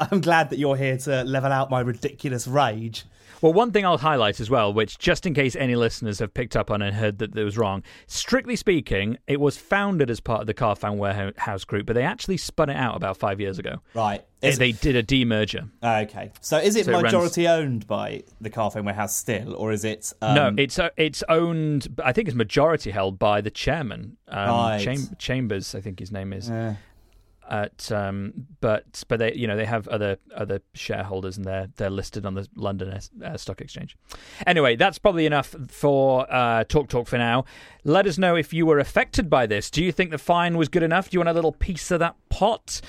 [0.10, 3.04] I'm glad that you're here to level out my ridiculous rage.
[3.44, 6.56] Well, one thing I'll highlight as well, which just in case any listeners have picked
[6.56, 10.40] up on and heard that it was wrong, strictly speaking, it was founded as part
[10.40, 13.82] of the Carphone Warehouse Group, but they actually spun it out about five years ago.
[13.92, 14.24] Right.
[14.40, 15.68] They, Is- they did a demerger.
[15.82, 16.32] Okay.
[16.40, 19.84] So is it So it runs- majority owned by the Carphone Warehouse still, or is
[19.84, 20.10] it?
[20.22, 21.88] Um, no, it's uh, it's owned.
[22.02, 24.80] I think it's majority held by the chairman, um, Right.
[24.80, 25.74] Cham- Chambers.
[25.74, 26.48] I think his name is.
[26.48, 26.76] Yeah.
[27.48, 31.90] At um, but but they you know they have other other shareholders and they're they're
[31.90, 33.96] listed on the London uh, Stock Exchange.
[34.46, 37.44] Anyway, that's probably enough for uh, Talk Talk for now.
[37.84, 39.70] Let us know if you were affected by this.
[39.70, 41.10] Do you think the fine was good enough?
[41.10, 42.80] Do you want a little piece of that pot?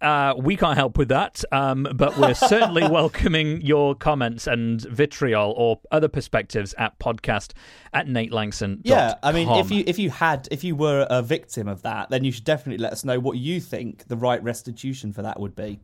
[0.00, 5.54] Uh, we can't help with that, um, but we're certainly welcoming your comments and vitriol
[5.56, 7.52] or other perspectives at podcast
[7.94, 8.80] at nate lanxon.
[8.84, 12.10] Yeah, I mean, if you if you had if you were a victim of that,
[12.10, 15.40] then you should definitely let us know what you think the right restitution for that
[15.40, 15.80] would be.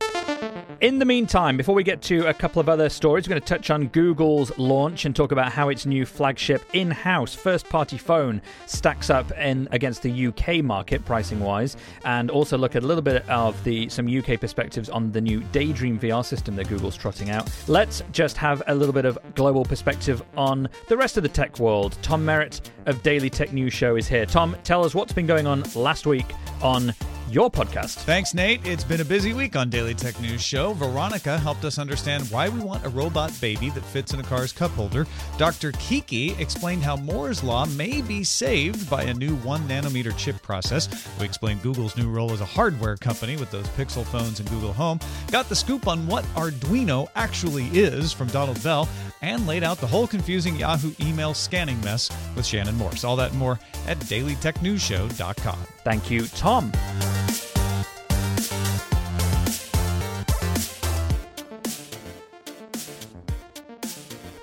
[0.81, 3.47] In the meantime, before we get to a couple of other stories, we're going to
[3.47, 9.09] touch on Google's launch and talk about how its new flagship in-house first-party phone stacks
[9.09, 13.63] up in against the UK market pricing-wise, and also look at a little bit of
[13.63, 17.49] the some UK perspectives on the new Daydream VR system that Google's trotting out.
[17.69, 21.61] Let's just have a little bit of global perspective on the rest of the tech
[21.61, 21.97] world.
[22.03, 24.27] Tom Merritt of Daily Tech News Show is here.
[24.27, 26.27] Tom, tell us what's been going on last week
[26.61, 26.93] on
[27.33, 27.97] your podcast.
[28.05, 28.67] Thanks, Nate.
[28.67, 30.75] It's been a busy week on Daily Tech News Show.
[30.75, 34.53] Veronica helped us understand why we want a robot baby that fits in a car's
[34.53, 35.07] cup holder.
[35.39, 35.73] Dr.
[35.73, 40.89] Kiki explained how Moore's Law may be saved by a new one nanometer chip process.
[41.19, 44.73] We explained Google's new role as a hardware company with those Pixel phones and Google
[44.75, 45.01] Home.
[45.31, 48.89] Got the scoop on what Arduino actually is from Donald Bell,
[49.23, 53.05] and laid out the whole confusing Yahoo email scanning mess with Shannon Morse.
[53.05, 55.59] All that more at dailytechnewsshow.com.
[55.85, 56.73] Thank you, Tom.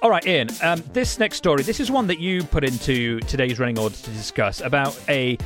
[0.01, 0.49] All right, Ian.
[0.63, 4.11] Um, this next story, this is one that you put into today's running order to
[4.11, 5.37] discuss about a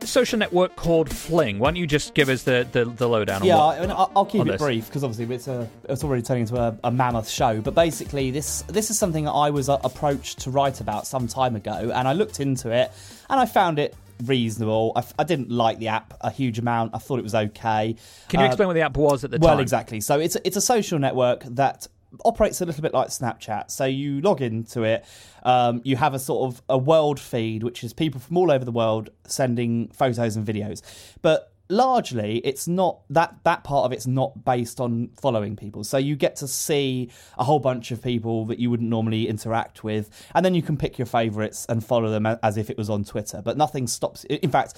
[0.00, 1.58] social network called Fling.
[1.58, 3.44] Why don't you just give us the the, the lowdown?
[3.44, 4.60] Yeah, on what, mean, I'll I'll keep it this.
[4.60, 7.60] brief because obviously it's a it's already turning into a, a mammoth show.
[7.60, 11.26] But basically, this this is something that I was uh, approached to write about some
[11.26, 12.92] time ago, and I looked into it
[13.28, 14.92] and I found it reasonable.
[15.18, 16.92] I didn't like the app a huge amount.
[16.94, 17.96] I thought it was okay.
[18.28, 19.56] Can you Uh, explain what the app was at the well, time?
[19.56, 20.00] Well, exactly.
[20.00, 21.86] So it's it's a social network that
[22.24, 23.70] operates a little bit like Snapchat.
[23.70, 25.04] So you log into it,
[25.42, 28.64] um, you have a sort of a world feed, which is people from all over
[28.64, 30.80] the world sending photos and videos,
[31.20, 35.96] but largely it's not that that part of it's not based on following people so
[35.96, 40.08] you get to see a whole bunch of people that you wouldn't normally interact with
[40.34, 43.02] and then you can pick your favorites and follow them as if it was on
[43.02, 44.74] twitter but nothing stops in fact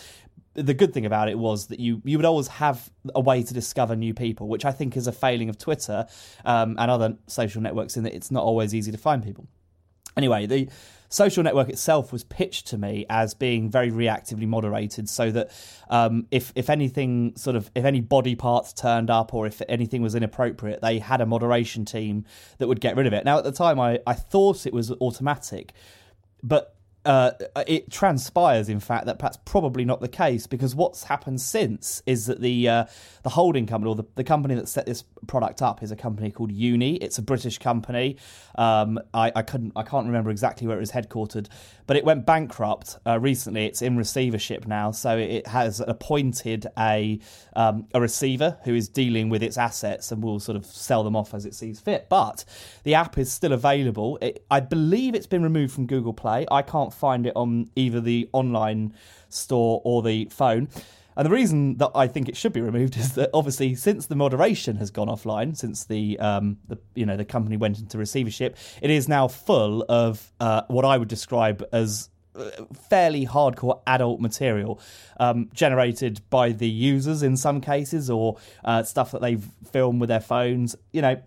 [0.55, 3.55] the good thing about it was that you you would always have a way to
[3.55, 6.07] discover new people, which I think is a failing of Twitter
[6.44, 9.46] um, and other social networks in that it's not always easy to find people.
[10.16, 10.68] Anyway, the
[11.09, 15.51] social network itself was pitched to me as being very reactively moderated, so that
[15.90, 20.03] um, if if anything sort of if any body parts turned up or if anything
[20.03, 22.25] was inappropriate, they had a moderation team
[22.59, 23.25] that would get rid of it.
[23.25, 25.73] Now at the time, I I thought it was automatic,
[26.42, 26.75] but
[27.09, 27.31] uh,
[27.66, 32.27] it transpires, in fact, that that's probably not the case because what's happened since is
[32.27, 32.85] that the uh,
[33.23, 36.31] the holding company or the, the company that set this product up is a company
[36.31, 36.97] called Uni.
[36.97, 38.18] It's a British company.
[38.57, 41.49] Um, I, I couldn't I can't remember exactly where it was headquartered,
[41.87, 43.64] but it went bankrupt uh, recently.
[43.64, 47.21] It's in receivership now, so it has appointed a
[47.57, 51.16] um, a receiver who is dealing with its assets and will sort of sell them
[51.16, 52.09] off as it sees fit.
[52.11, 52.44] But
[52.83, 54.18] the app is still available.
[54.21, 56.47] It, I believe it's been removed from Google Play.
[56.51, 58.92] I can't find it on either the online
[59.28, 60.68] store or the phone.
[61.16, 64.14] And the reason that I think it should be removed is that obviously since the
[64.14, 68.56] moderation has gone offline, since the, um, the you know the company went into receivership,
[68.80, 72.50] it is now full of uh, what I would describe as uh,
[72.88, 74.80] fairly hardcore adult material
[75.18, 80.08] um, generated by the users in some cases or uh, stuff that they've filmed with
[80.08, 80.76] their phones.
[80.92, 81.22] You know,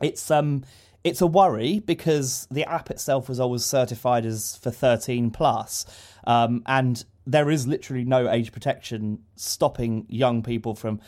[0.00, 0.64] it's um
[1.06, 5.86] it's a worry because the app itself was always certified as for 13 plus,
[6.26, 11.00] um, and there is literally no age protection stopping young people from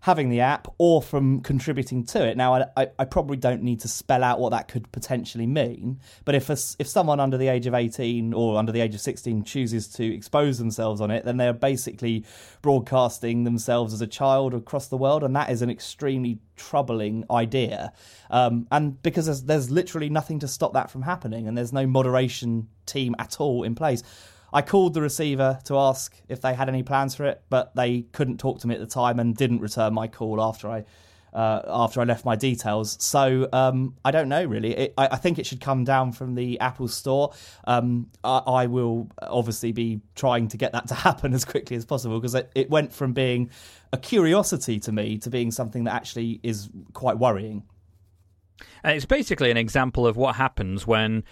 [0.00, 2.36] having the app or from contributing to it.
[2.36, 6.34] Now, I, I, probably don't need to spell out what that could potentially mean, but
[6.34, 9.44] if a, if someone under the age of 18 or under the age of 16
[9.44, 12.24] chooses to expose themselves on it, then they're basically
[12.62, 17.92] broadcasting themselves as a child across the world, and that is an extremely troubling idea.
[18.30, 21.86] Um, and because there's, there's literally nothing to stop that from happening, and there's no
[21.86, 24.02] moderation team at all in place.
[24.52, 28.02] I called the receiver to ask if they had any plans for it, but they
[28.12, 30.84] couldn't talk to me at the time and didn't return my call after I
[31.32, 32.96] uh, after I left my details.
[33.00, 34.76] So um, I don't know really.
[34.76, 37.32] It, I, I, think it should come down from the Apple Store.
[37.64, 41.84] Um, I, I, will obviously be trying to get that to happen as quickly as
[41.84, 43.50] possible because it, it went from being
[43.92, 47.62] a curiosity to me to being something that actually is quite worrying.
[48.82, 51.24] And it's basically an example of what happens when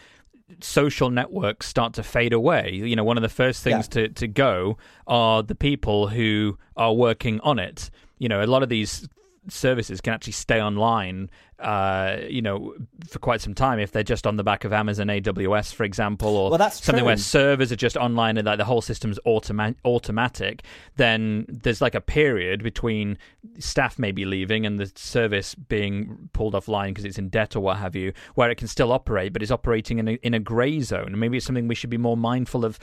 [0.61, 2.73] social networks start to fade away.
[2.73, 4.07] You know, one of the first things yeah.
[4.07, 7.91] to, to go are the people who are working on it.
[8.19, 9.09] You know, a lot of these
[9.49, 12.75] services can actually stay online uh, you know,
[13.09, 16.37] for quite some time if they're just on the back of Amazon AWS, for example,
[16.37, 17.07] or well, something true.
[17.07, 20.63] where servers are just online and like the whole system's automa- automatic,
[20.97, 23.19] then there's like a period between
[23.59, 27.79] staff maybe leaving and the service being pulled offline because it's in debt or what
[27.79, 30.81] have you, where it can still operate, but it's operating in a, in a grey
[30.81, 31.09] zone.
[31.09, 32.79] And maybe it's something we should be more mindful of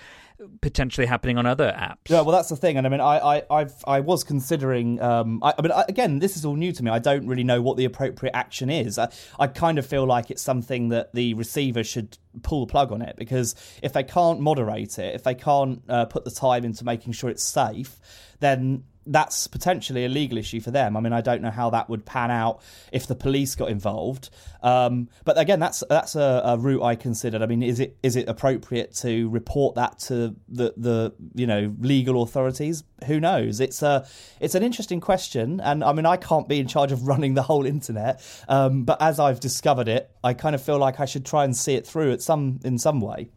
[0.62, 2.10] potentially happening on other apps.
[2.10, 5.02] Yeah, well, that's the thing, and I mean, I, I, I've, I was considering.
[5.02, 6.92] Um, I, I mean, I, again, this is all new to me.
[6.92, 8.98] I don't really know what the appropriate action is.
[8.98, 12.92] I, I kind of feel like it's something that the receiver should pull the plug
[12.92, 16.66] on it because if they can't moderate it, if they can't uh, put the time
[16.66, 18.00] into making sure it's safe,
[18.40, 20.98] then that's potentially a legal issue for them.
[20.98, 24.30] I mean, I don't know how that would pan out if the police got involved.
[24.64, 27.42] Um, but again, that's that's a, a, route I considered.
[27.42, 31.74] I mean, is it is it appropriate to report that to the the you know
[31.80, 32.84] legal authorities?
[33.06, 33.60] Who knows?
[33.60, 34.08] It's a
[34.40, 37.44] it's an interesting question, and I mean, I can't be in charge of running the
[37.44, 38.22] whole internet.
[38.48, 41.56] Um, but as I've discovered it, I kind of feel like I should try and
[41.56, 43.30] see it through at some in some way.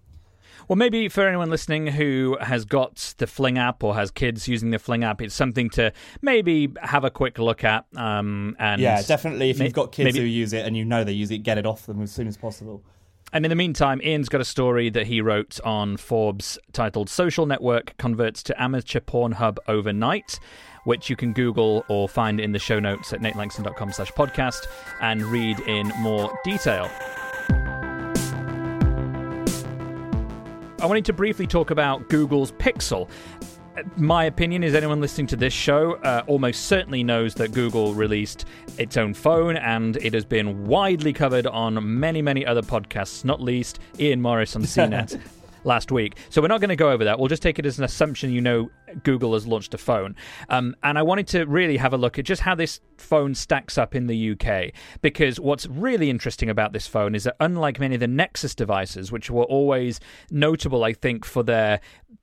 [0.69, 4.71] Well, maybe for anyone listening who has got the Fling app or has kids using
[4.71, 7.87] the Fling app, it's something to maybe have a quick look at.
[7.97, 9.49] Um, and yeah, definitely.
[9.49, 11.57] If you've got kids maybe, who use it and you know they use it, get
[11.57, 12.85] it off them as soon as possible.
[13.33, 17.47] And in the meantime, Ian's got a story that he wrote on Forbes titled Social
[17.47, 20.39] Network Converts to Amateur Porn Hub Overnight,
[20.85, 24.67] which you can Google or find in the show notes at natelanxon.com slash podcast
[25.01, 26.91] and read in more detail.
[30.81, 33.11] I wanted to briefly talk about Google's Pixel.
[33.97, 38.45] My opinion is anyone listening to this show uh, almost certainly knows that Google released
[38.77, 43.41] its own phone, and it has been widely covered on many, many other podcasts, not
[43.41, 45.21] least Ian Morris on CNET
[45.65, 46.17] last week.
[46.31, 47.19] So we're not going to go over that.
[47.19, 48.71] We'll just take it as an assumption you know
[49.03, 50.17] Google has launched a phone.
[50.49, 53.79] Um, and I wanted to really have a look at just how this phone stacks
[53.79, 54.73] up in the UK.
[55.03, 59.13] Because what's really interesting about this phone is that unlike many of the Nexus devices,
[59.13, 61.81] which were always notable, I think, for their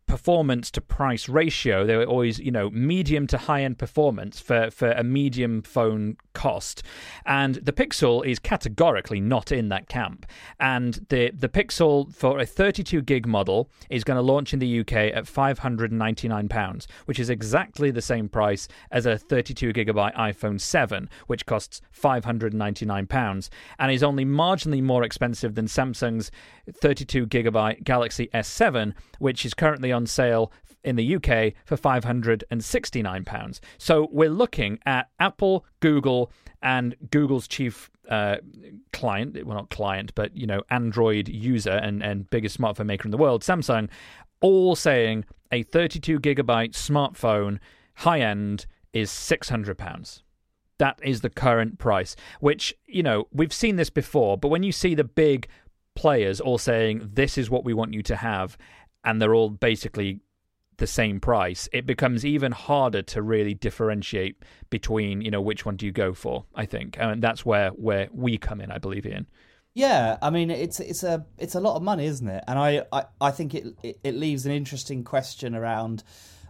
[0.08, 1.86] performance to price ratio.
[1.86, 6.18] They were always, you know, medium to high end performance for, for a medium phone
[6.34, 6.84] cost.
[7.26, 10.26] And the Pixel is categorically not in that camp.
[10.60, 14.80] And the, the Pixel for a 32 gig model is going to launch in the
[14.82, 21.10] UK at £599, which is exactly the same price as a 32 gigabyte iPhone 7,
[21.28, 26.32] which costs £599 and is only marginally more expensive than Samsung's
[26.72, 30.52] 32 gigabyte Galaxy S7, which is currently on sale
[30.84, 33.60] in the UK for £569.
[33.80, 36.32] So we're looking at Apple, Google,
[36.62, 38.38] and Google's chief uh,
[38.94, 43.12] client, well not client, but you know Android user and and biggest smartphone maker in
[43.12, 43.90] the world, Samsung,
[44.42, 47.60] all saying a 32 gigabyte smartphone
[47.96, 50.24] high end is 600 pounds.
[50.78, 54.72] That is the current price, which, you know, we've seen this before, but when you
[54.72, 55.48] see the big
[55.96, 58.58] players all saying, this is what we want you to have,
[59.06, 60.20] and they're all basically
[60.78, 65.78] the same price, it becomes even harder to really differentiate between, you know, which one
[65.78, 66.98] do you go for, I think.
[67.00, 69.28] And that's where, where we come in, I believe, Ian.
[69.74, 72.46] Yeah, I mean it's it's a it's a lot of money, isn't it?
[72.48, 76.02] And I, I, I think it, it, leaves an interesting question around,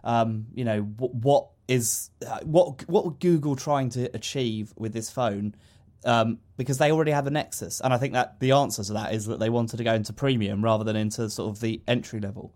[0.04, 5.10] um, you know, what, what is uh, what what Google trying to achieve with this
[5.10, 5.56] phone?
[6.04, 9.12] Um, because they already have a Nexus, and I think that the answer to that
[9.12, 12.20] is that they wanted to go into premium rather than into sort of the entry
[12.20, 12.52] level.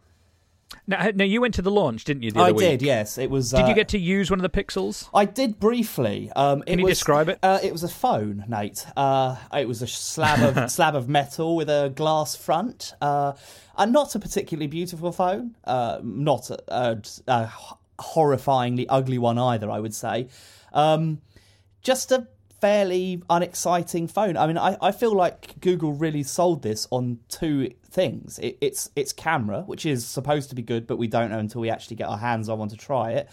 [0.86, 2.32] Now, now you went to the launch, didn't you?
[2.36, 2.60] I week?
[2.60, 2.82] did.
[2.82, 3.50] Yes, it was.
[3.50, 5.08] Did uh, you get to use one of the Pixels?
[5.12, 6.30] I did briefly.
[6.34, 7.38] Um, Can you was, describe it?
[7.42, 8.86] Uh, it was a phone, Nate.
[8.96, 12.94] Uh, it was a slab of slab of metal with a glass front.
[13.00, 13.32] Uh,
[13.76, 15.56] and not a particularly beautiful phone.
[15.64, 17.52] Uh, not a, a, a,
[17.98, 19.70] horrifyingly ugly one either.
[19.70, 20.28] I would say.
[20.72, 21.20] Um,
[21.82, 22.28] just a
[22.60, 24.36] fairly unexciting phone.
[24.36, 28.38] I mean, I, I feel like Google really sold this on two things.
[28.38, 31.60] It, it's its camera, which is supposed to be good, but we don't know until
[31.60, 33.28] we actually get our hands on one to try it,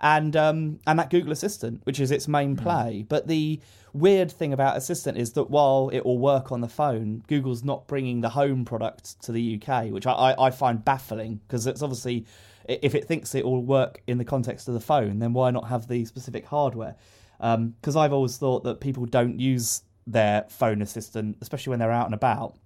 [0.00, 2.62] and um, and that Google Assistant, which is its main hmm.
[2.62, 3.04] play.
[3.04, 3.08] Mm.
[3.08, 3.60] But the
[3.92, 7.86] weird thing about Assistant is that while it will work on the phone, Google's not
[7.86, 11.82] bringing the home product to the UK, which I, I, I find baffling because it's
[11.82, 12.26] obviously
[12.66, 15.68] if it thinks it will work in the context of the phone, then why not
[15.68, 16.96] have the specific hardware?
[17.42, 21.90] Because um, I've always thought that people don't use their phone assistant, especially when they're
[21.90, 22.56] out and about.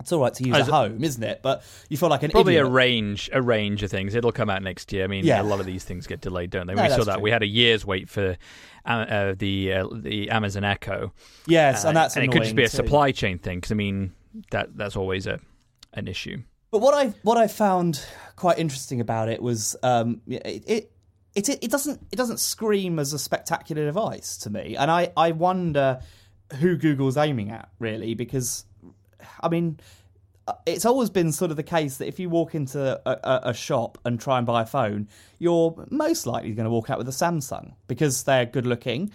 [0.00, 1.40] It's all right to use As at home, isn't it?
[1.42, 2.66] But you feel like an probably idiot.
[2.66, 4.14] a range, a range of things.
[4.14, 5.02] It'll come out next year.
[5.02, 5.40] I mean, yeah.
[5.40, 6.74] a lot of these things get delayed, don't they?
[6.74, 7.14] No, we saw that.
[7.14, 7.22] True.
[7.22, 8.36] We had a year's wait for
[8.86, 11.12] uh, uh, the uh, the Amazon Echo.
[11.46, 12.76] Yes, and that's and it could just be a too.
[12.76, 13.58] supply chain thing.
[13.58, 14.12] Because I mean,
[14.50, 15.40] that that's always a
[15.94, 16.42] an issue.
[16.70, 18.04] But what I what I found
[18.36, 20.92] quite interesting about it was um, it, it
[21.34, 25.32] it, it doesn't it doesn't scream as a spectacular device to me, and I, I
[25.32, 26.00] wonder
[26.60, 28.64] who Google's aiming at really because
[29.40, 29.78] I mean
[30.46, 33.40] uh, it's always been sort of the case that if you walk into a, a,
[33.50, 35.08] a shop and try and buy a phone,
[35.38, 39.12] you're most likely going to walk out with a Samsung because they're good looking.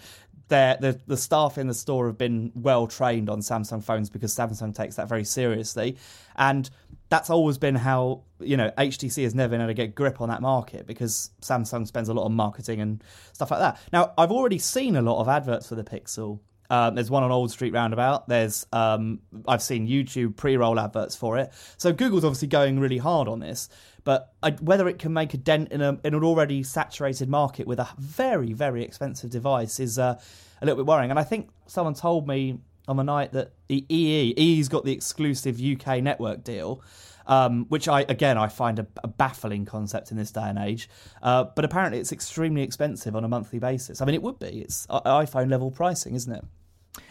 [0.80, 4.74] The the staff in the store have been well trained on Samsung phones because Samsung
[4.74, 5.96] takes that very seriously,
[6.36, 6.68] and
[7.08, 10.28] that's always been how you know HTC has never been able to get grip on
[10.28, 13.02] that market because Samsung spends a lot on marketing and
[13.32, 13.78] stuff like that.
[13.92, 16.40] Now, I've already seen a lot of adverts for the Pixel.
[16.70, 18.28] Um, there's one on Old Street Roundabout.
[18.28, 21.52] There's um, I've seen YouTube pre-roll adverts for it.
[21.76, 23.68] So Google's obviously going really hard on this.
[24.04, 27.66] But I, whether it can make a dent in, a, in an already saturated market
[27.66, 30.20] with a very very expensive device is uh,
[30.60, 31.10] a little bit worrying.
[31.10, 34.92] And I think someone told me on the night that the EE EE's got the
[34.92, 36.82] exclusive UK network deal.
[37.26, 40.90] Um, which I again I find a, a, baffling concept in this day and age.
[41.22, 44.02] Uh, but apparently, it's extremely expensive on a monthly basis.
[44.02, 44.60] I mean, it would be.
[44.60, 46.44] It's iPhone level pricing, isn't it?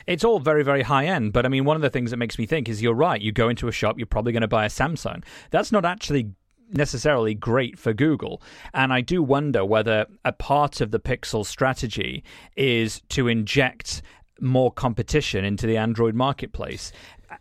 [0.05, 1.33] It's all very, very high end.
[1.33, 3.19] But I mean, one of the things that makes me think is you're right.
[3.19, 5.23] You go into a shop, you're probably going to buy a Samsung.
[5.49, 6.33] That's not actually
[6.73, 8.41] necessarily great for Google.
[8.73, 12.23] And I do wonder whether a part of the Pixel strategy
[12.55, 14.01] is to inject
[14.39, 16.91] more competition into the Android marketplace.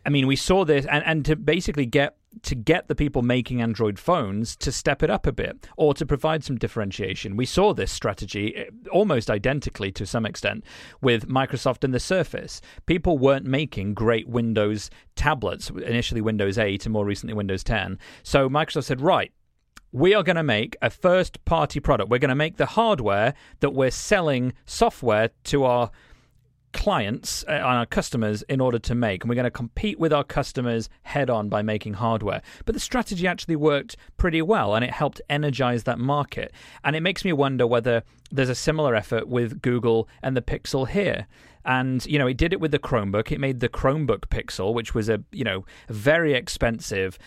[0.05, 3.61] I mean, we saw this, and, and to basically get to get the people making
[3.61, 7.37] Android phones to step it up a bit or to provide some differentiation.
[7.37, 10.63] We saw this strategy eh, almost identically to some extent
[11.01, 12.61] with Microsoft and the Surface.
[12.85, 17.99] People weren't making great Windows tablets, initially Windows 8 and more recently Windows 10.
[18.23, 19.31] So Microsoft said, right,
[19.91, 22.09] we are going to make a first party product.
[22.09, 25.91] We're going to make the hardware that we're selling software to our
[26.73, 29.23] clients and uh, our customers in order to make.
[29.23, 32.41] And we're going to compete with our customers head on by making hardware.
[32.65, 36.51] But the strategy actually worked pretty well and it helped energize that market.
[36.83, 40.87] And it makes me wonder whether there's a similar effort with Google and the Pixel
[40.87, 41.27] here.
[41.65, 43.31] And you know it did it with the Chromebook.
[43.31, 47.17] It made the Chromebook Pixel which was a you know very expensive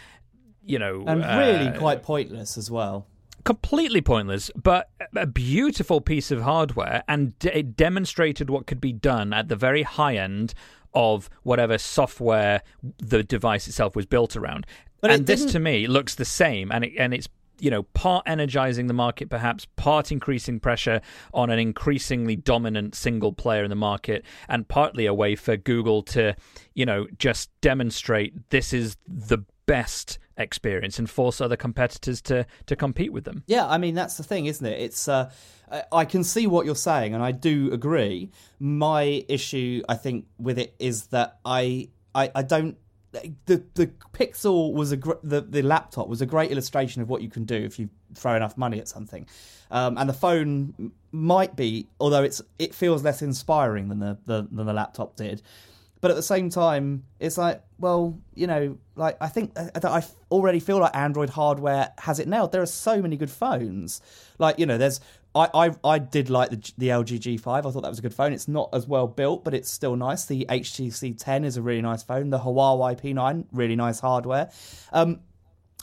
[0.63, 3.07] you know and really uh, quite pointless as well
[3.47, 9.33] completely pointless, but a beautiful piece of hardware, and it demonstrated what could be done
[9.33, 10.53] at the very high end
[10.93, 12.63] of whatever software
[12.99, 14.67] the device itself was built around.
[15.01, 17.29] But and this, to me, looks the same, and it, and it's
[17.61, 21.01] you know part energizing the market, perhaps part increasing pressure
[21.33, 26.03] on an increasingly dominant single player in the market, and partly a way for Google
[26.03, 26.35] to
[26.75, 32.77] you know just demonstrate this is the best experience and force other competitors to to
[32.77, 33.43] compete with them.
[33.47, 34.81] Yeah, I mean that's the thing, isn't it?
[34.81, 35.31] It's uh,
[35.91, 38.31] I can see what you're saying, and I do agree.
[38.61, 42.77] My issue, I think, with it is that I I, I don't.
[43.47, 47.23] The the Pixel was a gr- the the laptop was a great illustration of what
[47.23, 49.27] you can do if you throw enough money at something,
[49.71, 54.49] um, and the phone might be, although it's it feels less inspiring than the, the
[54.51, 55.43] than the laptop did.
[56.01, 60.05] But at the same time, it's like, well, you know, like I think that I
[60.31, 62.53] already feel like Android hardware has it nailed.
[62.53, 64.01] There are so many good phones.
[64.39, 65.01] Like, you know, there's
[65.35, 67.47] I, I, I did like the the LG G5.
[67.47, 68.33] I thought that was a good phone.
[68.33, 70.25] It's not as well built, but it's still nice.
[70.25, 72.31] The HTC 10 is a really nice phone.
[72.31, 74.51] The Huawei P9, really nice hardware.
[74.93, 75.21] Um,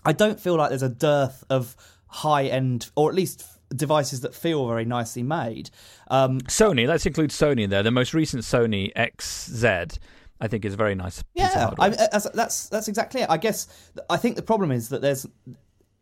[0.05, 1.75] I don't feel like there's a dearth of
[2.07, 3.45] high end, or at least
[3.75, 5.69] devices that feel very nicely made.
[6.09, 7.83] Um, Sony, let's include Sony there.
[7.83, 9.97] The most recent Sony XZ.
[10.41, 11.23] I think is a very nice.
[11.35, 13.29] Yeah, I, that's that's exactly it.
[13.29, 15.25] I guess I think the problem is that there's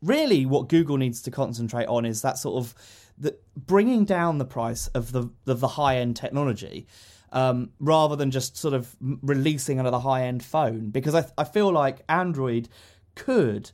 [0.02, 2.74] really what Google needs to concentrate on is that sort of
[3.20, 6.88] the, bringing down the price of the of the high end technology.
[7.34, 11.72] Um, rather than just sort of releasing another high end phone, because I, I feel
[11.72, 12.68] like Android
[13.16, 13.72] could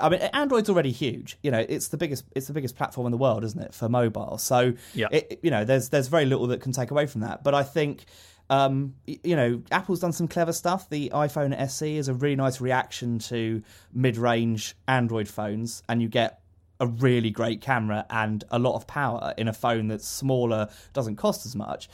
[0.00, 1.38] I mean, Android's already huge.
[1.42, 3.88] You know, it's the biggest it's the biggest platform in the world, isn't it, for
[3.88, 4.38] mobile?
[4.38, 5.08] So, yeah.
[5.10, 7.44] It, you know, there's there's very little that can take away from that.
[7.44, 8.04] But I think,
[8.50, 10.88] um, you know, Apple's done some clever stuff.
[10.88, 16.40] The iPhone SE is a really nice reaction to mid-range Android phones, and you get
[16.80, 21.16] a really great camera and a lot of power in a phone that's smaller, doesn't
[21.16, 21.88] cost as much.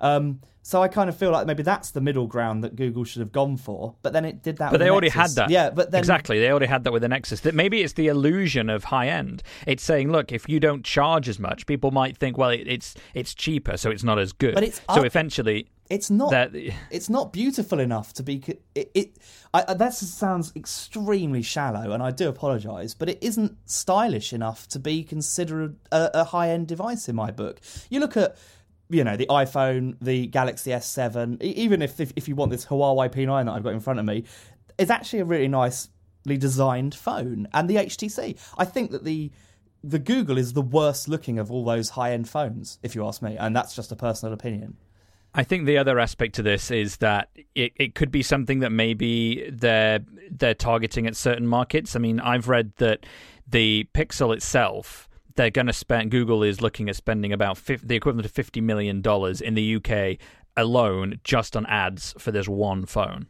[0.00, 3.20] Um, so I kind of feel like maybe that's the middle ground that Google should
[3.20, 4.72] have gone for, but then it did that.
[4.72, 5.36] But they the already Nexus.
[5.36, 5.50] had that.
[5.50, 7.38] Yeah, but then exactly they already had that with the Nexus.
[7.42, 9.44] That maybe it's the illusion of high end.
[9.64, 12.96] It's saying, look, if you don't charge as much, people might think, well, it, it's
[13.14, 14.54] it's cheaper, so it's not as good.
[14.54, 15.68] But it's so up- eventually.
[15.88, 16.32] It's not.
[16.32, 16.52] That-
[16.90, 18.42] it's not beautiful enough to be.
[18.74, 18.90] It.
[18.92, 19.18] it
[19.54, 24.80] I, that sounds extremely shallow, and I do apologise, but it isn't stylish enough to
[24.80, 27.60] be considered a, a high-end device in my book.
[27.88, 28.36] You look at
[28.88, 32.66] you know the iPhone, the Galaxy S7, e- even if, if if you want this
[32.66, 34.24] Huawei P9 that I've got in front of me,
[34.78, 35.90] it's actually a really nicely
[36.26, 37.48] designed phone.
[37.52, 39.30] And the HTC, I think that the
[39.82, 43.22] the Google is the worst looking of all those high end phones, if you ask
[43.22, 44.76] me, and that's just a personal opinion.
[45.34, 48.70] I think the other aspect to this is that it, it could be something that
[48.70, 51.94] maybe they're they're targeting at certain markets.
[51.94, 53.04] I mean, I've read that
[53.46, 56.10] the Pixel itself they're going to spend.
[56.10, 59.76] Google is looking at spending about 50, the equivalent of fifty million dollars in the
[59.76, 60.18] UK
[60.56, 63.26] alone just on ads for this one phone.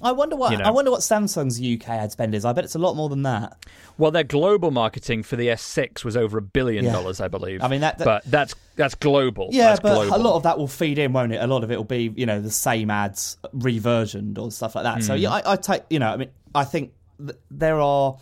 [0.00, 0.64] I wonder what You know.
[0.64, 2.44] I wonder what Samsung's UK ad spend is.
[2.44, 3.56] I bet it's a lot more than that.
[3.98, 6.92] Well, their global marketing for the S6 was over a billion Yeah.
[6.92, 7.62] dollars, I believe.
[7.64, 9.48] I mean, that- that- but that's that's global.
[9.50, 10.16] Yeah, That's but global.
[10.16, 11.42] a lot of that will feed in, won't it?
[11.42, 14.84] A lot of it will be, you know, the same ads reversioned or stuff like
[14.84, 15.02] that.
[15.02, 15.20] So Hmm.
[15.22, 18.16] yeah, I, I take, you know, I mean, I think th- there are.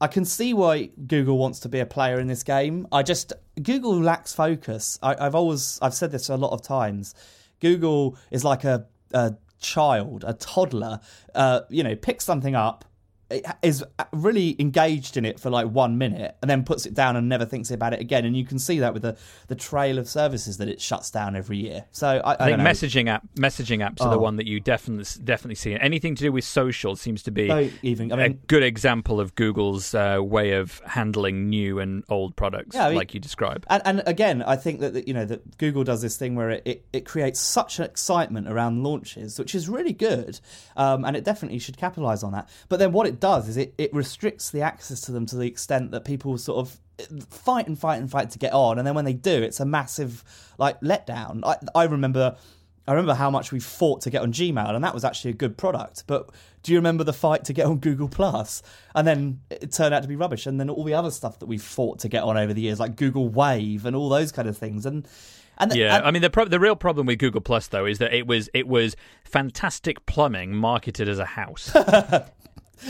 [0.00, 2.86] I can see why Google wants to be a player in this game.
[2.90, 3.32] I just
[3.62, 4.98] Google lacks focus.
[5.02, 7.14] I, I've always I've said this a lot of times.
[7.60, 11.00] Google is like a, a child, a toddler.
[11.34, 12.84] Uh, you know, picks something up,
[13.62, 17.28] is really engaged in it for like one minute and then puts it down and
[17.28, 18.24] never thinks about it again.
[18.24, 19.16] And you can see that with the,
[19.48, 21.84] the trail of services that it shuts down every year.
[21.92, 22.64] So I, I, I think know.
[22.64, 24.18] messaging app messaging apps are the Oh.
[24.18, 25.74] one that you definitely definitely see.
[25.74, 28.12] Anything to do with social seems to be Don't even.
[28.12, 32.74] I a mean, good example of Google's uh, way of handling new and old products,
[32.74, 33.64] Yeah, mean- like you describe.
[33.70, 36.50] and, and again, I think that that, you know that Google does this thing where
[36.50, 40.40] it, it, it creates such an excitement around launches, which is really good,
[40.76, 42.48] um, and it definitely should capitalize on that.
[42.68, 45.46] But then what it does is it, it restricts the access to them to the
[45.46, 46.78] extent that people sort of
[47.30, 49.64] fight and fight and fight to get on, and then when they do, it's a
[49.64, 50.24] massive
[50.58, 51.40] like letdown.
[51.44, 52.36] I, I remember.
[52.88, 55.34] I remember how much we fought to get on Gmail, and that was actually a
[55.34, 56.04] good product.
[56.08, 56.30] But
[56.64, 58.10] do you remember the fight to get on Google
[58.96, 60.46] And then it turned out to be rubbish.
[60.46, 62.80] And then all the other stuff that we fought to get on over the years,
[62.80, 64.86] like Google Wave and all those kind of things.
[64.86, 65.06] And
[65.58, 67.98] and Yeah, and- I mean the pro- the real problem with Google Plus though is
[67.98, 71.72] that it was it was fantastic plumbing marketed as a house.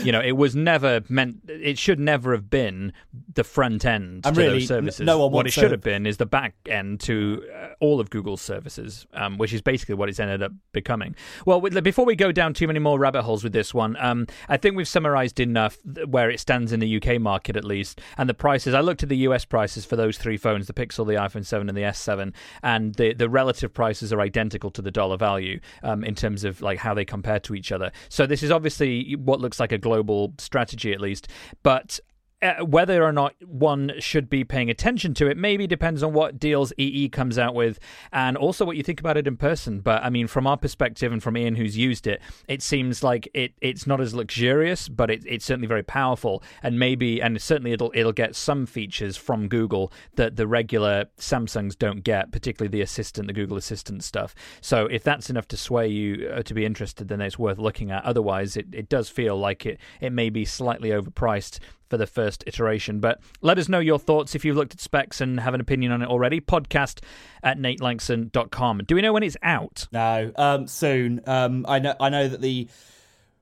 [0.03, 1.37] you know, it was never meant.
[1.47, 2.93] It should never have been
[3.33, 5.05] the front end And to really, those services.
[5.05, 7.99] no one what it should a- have been is the back end to uh, all
[7.99, 11.15] of Google's services, um, which is basically what it's ended up becoming.
[11.45, 14.27] Well, with, before we go down too many more rabbit holes with this one, um,
[14.49, 15.77] I think we've summarised enough
[16.07, 18.73] where it stands in the UK market at least, and the prices.
[18.73, 21.67] I looked at the US prices for those three phones: the Pixel, the iPhone 7,
[21.69, 22.33] and the S7,
[22.63, 26.61] and the the relative prices are identical to the dollar value um, in terms of
[26.61, 27.91] like how they compare to each other.
[28.09, 31.27] So this is obviously what looks like a global strategy, at least,
[31.63, 31.99] but
[32.41, 36.39] uh, whether or not one should be paying attention to it maybe depends on what
[36.39, 37.79] deals EE comes out with
[38.11, 39.79] and also what you think about it in person.
[39.79, 43.29] But I mean, from our perspective and from Ian, who's used it, it seems like
[43.33, 46.43] it, it's not as luxurious, but it, it's certainly very powerful.
[46.63, 51.77] And maybe, and certainly it'll it'll get some features from Google that the regular Samsungs
[51.77, 54.35] don't get, particularly the Assistant, the Google Assistant stuff.
[54.61, 57.91] So if that's enough to sway you uh, to be interested, then it's worth looking
[57.91, 58.03] at.
[58.03, 61.59] Otherwise, it, it does feel like it it may be slightly overpriced
[61.91, 63.01] for the first iteration.
[63.01, 65.91] But let us know your thoughts if you've looked at specs and have an opinion
[65.91, 66.39] on it already.
[66.39, 67.03] Podcast
[67.43, 68.83] at natelanxon.com.
[68.87, 69.89] Do we know when it's out?
[69.91, 71.19] No, um, soon.
[71.27, 71.93] Um, I know.
[71.99, 72.69] I know that the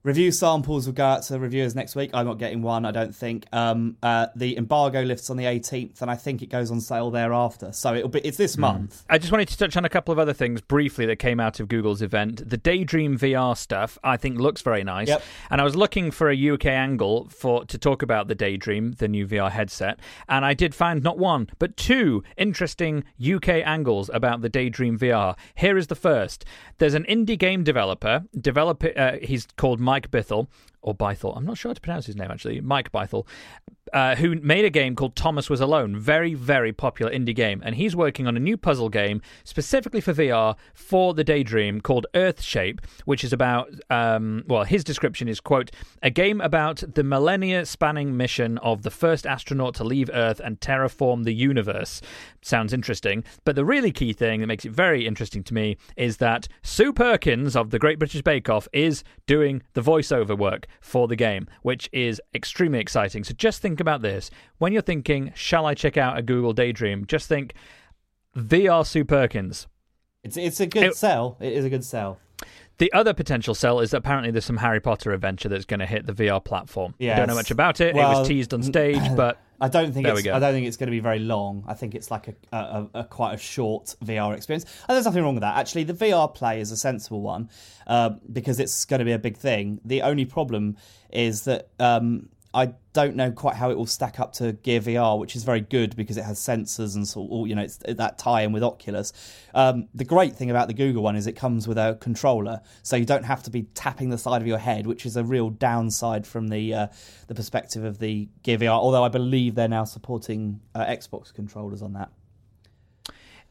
[0.01, 2.11] Review samples will go out to reviewers next week.
[2.13, 3.45] I'm not getting one, I don't think.
[3.51, 7.11] Um, uh, the embargo lifts on the 18th, and I think it goes on sale
[7.11, 7.73] thereafter.
[7.73, 8.59] So it'll be it's this mm.
[8.59, 9.03] month.
[9.09, 11.59] I just wanted to touch on a couple of other things briefly that came out
[11.59, 12.49] of Google's event.
[12.49, 15.09] The Daydream VR stuff, I think, looks very nice.
[15.09, 15.21] Yep.
[15.49, 19.09] And I was looking for a UK angle for to talk about the Daydream, the
[19.09, 24.41] new VR headset, and I did find not one but two interesting UK angles about
[24.41, 25.37] the Daydream VR.
[25.55, 26.45] Here is the first.
[26.77, 28.23] There's an indie game developer.
[28.39, 30.45] Developer, uh, he's called Mike Bithell,
[30.83, 33.25] or Bythel, I'm not sure how to pronounce his name actually, Mike Bythel,
[33.93, 35.97] uh, who made a game called Thomas Was Alone.
[35.97, 37.61] Very, very popular indie game.
[37.63, 42.05] And he's working on a new puzzle game specifically for VR for the Daydream called
[42.13, 45.71] Earthshape, which is about, um, well, his description is, quote,
[46.01, 50.59] a game about the millennia spanning mission of the first astronaut to leave Earth and
[50.59, 52.01] terraform the universe.
[52.41, 53.23] Sounds interesting.
[53.45, 56.93] But the really key thing that makes it very interesting to me is that Sue
[56.93, 61.47] Perkins of the Great British Bake Off is doing the voiceover work for the game,
[61.61, 63.23] which is extremely exciting.
[63.23, 64.29] So just think about this.
[64.57, 67.05] When you're thinking, shall I check out a Google Daydream?
[67.05, 67.53] Just think
[68.35, 69.67] VR Sue Perkins.
[70.23, 71.37] It's it's a good it, sell.
[71.39, 72.19] It is a good sell.
[72.77, 75.85] The other potential sell is that apparently there's some Harry Potter adventure that's going to
[75.85, 76.95] hit the VR platform.
[76.97, 77.17] Yes.
[77.17, 77.93] Don't know much about it.
[77.93, 80.77] Well, it was teased on stage, but I don't think it's, I don't think it's
[80.77, 81.65] going to be very long.
[81.67, 84.63] I think it's like a, a, a, quite a short VR experience.
[84.87, 85.57] And there's nothing wrong with that.
[85.57, 87.49] Actually, the VR play is a sensible one
[87.85, 89.81] uh, because it's going to be a big thing.
[89.83, 90.77] The only problem
[91.09, 95.19] is that um, I don't know quite how it will stack up to Gear VR,
[95.19, 98.51] which is very good because it has sensors and so you know it's that tie-in
[98.51, 99.13] with Oculus.
[99.53, 102.95] Um, the great thing about the Google one is it comes with a controller, so
[102.95, 105.49] you don't have to be tapping the side of your head, which is a real
[105.51, 106.87] downside from the uh,
[107.27, 108.71] the perspective of the Gear VR.
[108.71, 112.09] Although I believe they're now supporting uh, Xbox controllers on that.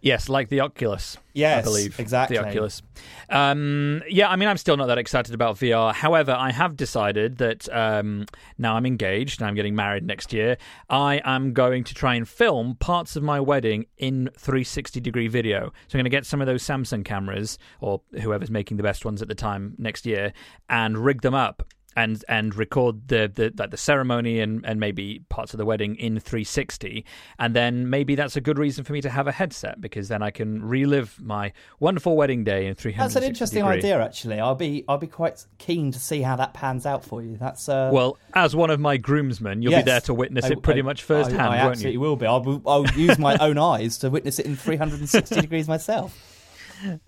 [0.00, 1.18] Yes, like the Oculus.
[1.34, 2.36] Yes, I believe exactly.
[2.36, 2.82] The Oculus.
[3.30, 5.92] Um, yeah, I mean, I'm still not that excited about VR.
[5.92, 8.26] However, I have decided that um,
[8.58, 10.56] now I'm engaged and I'm getting married next year.
[10.88, 15.72] I am going to try and film parts of my wedding in 360 degree video.
[15.88, 19.04] So I'm going to get some of those Samsung cameras or whoever's making the best
[19.04, 20.32] ones at the time next year
[20.68, 21.64] and rig them up
[21.98, 25.96] and and record the the like the ceremony and and maybe parts of the wedding
[25.96, 27.04] in 360
[27.40, 30.22] and then maybe that's a good reason for me to have a headset because then
[30.22, 33.78] I can relive my wonderful wedding day in 360 That's an interesting degree.
[33.78, 34.38] idea actually.
[34.38, 37.36] I'll be I'll be quite keen to see how that pans out for you.
[37.36, 37.90] That's uh...
[37.92, 40.80] Well as one of my groomsmen you'll yes, be there to witness I, it pretty
[40.80, 42.00] I, much firsthand I, I won't absolutely you?
[42.00, 42.26] will be.
[42.26, 46.16] I'll, I'll use my own eyes to witness it in 360 degrees myself.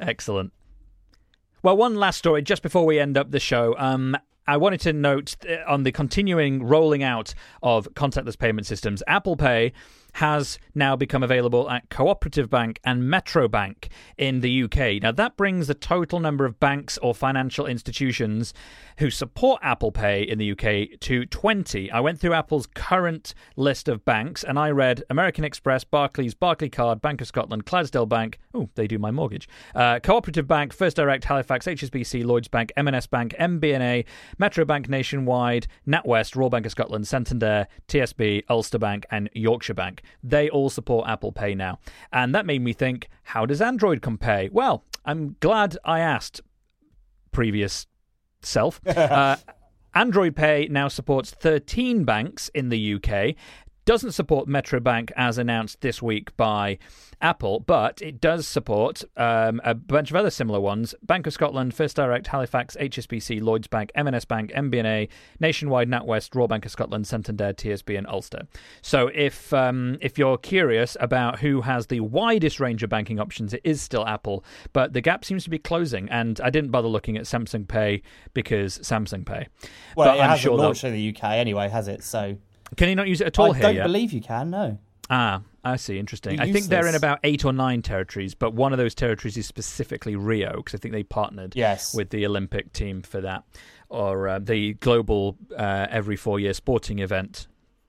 [0.01, 0.53] Excellent.
[1.63, 3.77] Well, one last story just before we end up the show.
[3.79, 4.17] Um,
[4.51, 9.37] I wanted to note uh, on the continuing rolling out of contactless payment systems, Apple
[9.37, 9.73] Pay
[10.15, 15.03] has now become available at Cooperative Bank and Metro Bank in the UK.
[15.03, 18.53] Now, that brings the total number of banks or financial institutions
[18.99, 21.91] who support Apple Pay in the UK to 20.
[21.91, 27.01] I went through Apple's current list of banks and I read American Express, Barclays, Barclaycard,
[27.01, 28.39] Bank of Scotland, Clydesdale Bank.
[28.55, 29.49] Oh, they do my mortgage.
[29.75, 34.05] Uh, Cooperative Bank, First Direct, Halifax, HSBC, Lloyds Bank, M&S Bank, MBNA,
[34.39, 40.00] Metro Bank Nationwide, NatWest, Royal Bank of Scotland, Santander, TSB, Ulster Bank, and Yorkshire Bank.
[40.23, 41.79] They all support Apple Pay now.
[42.13, 44.49] And that made me think, how does Android compare?
[44.53, 46.41] Well, I'm glad I asked
[47.33, 47.87] previous
[48.43, 48.81] self.
[48.87, 49.37] uh,
[49.95, 53.35] Android Pay now supports 13 banks in the UK,
[53.91, 56.79] doesn't support Metro Bank as announced this week by
[57.21, 61.75] Apple, but it does support um, a bunch of other similar ones Bank of Scotland,
[61.75, 65.09] First Direct, Halifax, HSBC, Lloyds Bank, M&S Bank, MBNA,
[65.41, 68.43] Nationwide, NatWest, Royal Bank of Scotland, Santander, TSB, and Ulster.
[68.81, 73.53] So if, um, if you're curious about who has the widest range of banking options,
[73.53, 76.09] it is still Apple, but the gap seems to be closing.
[76.11, 78.03] And I didn't bother looking at Samsung Pay
[78.35, 79.49] because Samsung Pay.
[79.97, 82.05] Well, but it I'm hasn't sure launched in the UK anyway, has it?
[82.05, 82.37] So
[82.77, 83.83] can you not use it at all I here I don't yet?
[83.85, 84.51] believe you can.
[84.51, 84.79] No.
[85.09, 85.99] Ah, I see.
[85.99, 86.35] Interesting.
[86.37, 89.37] You're I think they're in about eight or nine territories, but one of those territories
[89.37, 91.95] is specifically Rio because I think they partnered Yes.
[91.95, 93.43] with the Olympic team for that,
[93.89, 97.49] or uh, the global uh, every four year sporting event.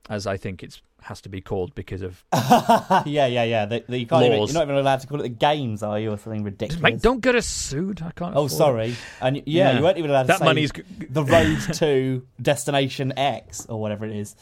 [0.09, 3.65] as I think it's has to be called because of yeah, yeah, yeah.
[3.65, 5.99] The, the, you can't even, you're not even allowed to call it the games, are
[5.99, 6.81] you, or something ridiculous?
[6.81, 7.01] mate.
[7.01, 8.01] Don't get us sued.
[8.01, 8.35] I can't.
[8.35, 8.55] Oh, afford it.
[8.55, 8.95] sorry.
[9.21, 9.77] And yeah, Yeah.
[9.77, 10.71] you weren't even allowed to That say money's
[11.09, 14.35] the road to destination X or whatever it is.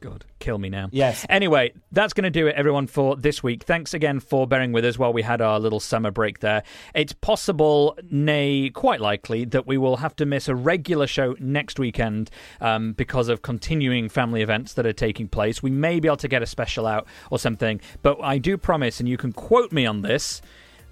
[0.00, 0.88] God, kill me now.
[0.92, 1.26] Yes.
[1.28, 3.64] Anyway, that's going to do it, everyone, for this week.
[3.64, 6.62] Thanks again for bearing with us while we had our little summer break there.
[6.94, 11.80] It's possible, nay, quite likely, that we will have to miss a regular show next
[11.80, 12.30] weekend
[12.60, 15.62] um, because of continuing family events that are taking place.
[15.62, 19.00] We may be able to get a special out or something, but I do promise,
[19.00, 20.40] and you can quote me on this,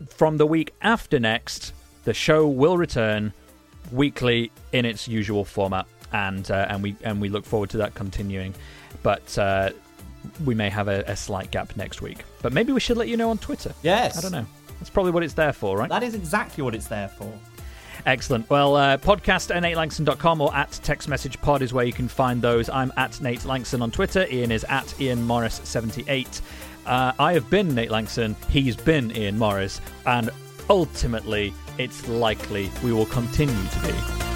[0.08, 1.72] from the week after next,
[2.04, 3.32] the show will return
[3.92, 7.94] weekly in its usual format, and uh, and we and we look forward to that
[7.94, 8.54] continuing.
[9.02, 9.70] But uh,
[10.44, 12.18] we may have a, a slight gap next week.
[12.42, 13.72] But maybe we should let you know on Twitter.
[13.82, 14.18] Yes.
[14.18, 14.46] I don't know.
[14.78, 15.88] That's probably what it's there for, right?
[15.88, 17.32] That is exactly what it's there for.
[18.04, 18.48] Excellent.
[18.48, 22.40] Well, uh, podcast at natelanxon.com or at Tech's Message pod is where you can find
[22.40, 22.68] those.
[22.68, 24.26] I'm at Nate Lanxon on Twitter.
[24.30, 26.40] Ian is at Ian Morris78.
[26.84, 28.36] Uh, I have been Nate Lanxon.
[28.48, 29.80] He's been Ian Morris.
[30.04, 30.30] And
[30.70, 34.35] ultimately, it's likely we will continue to be.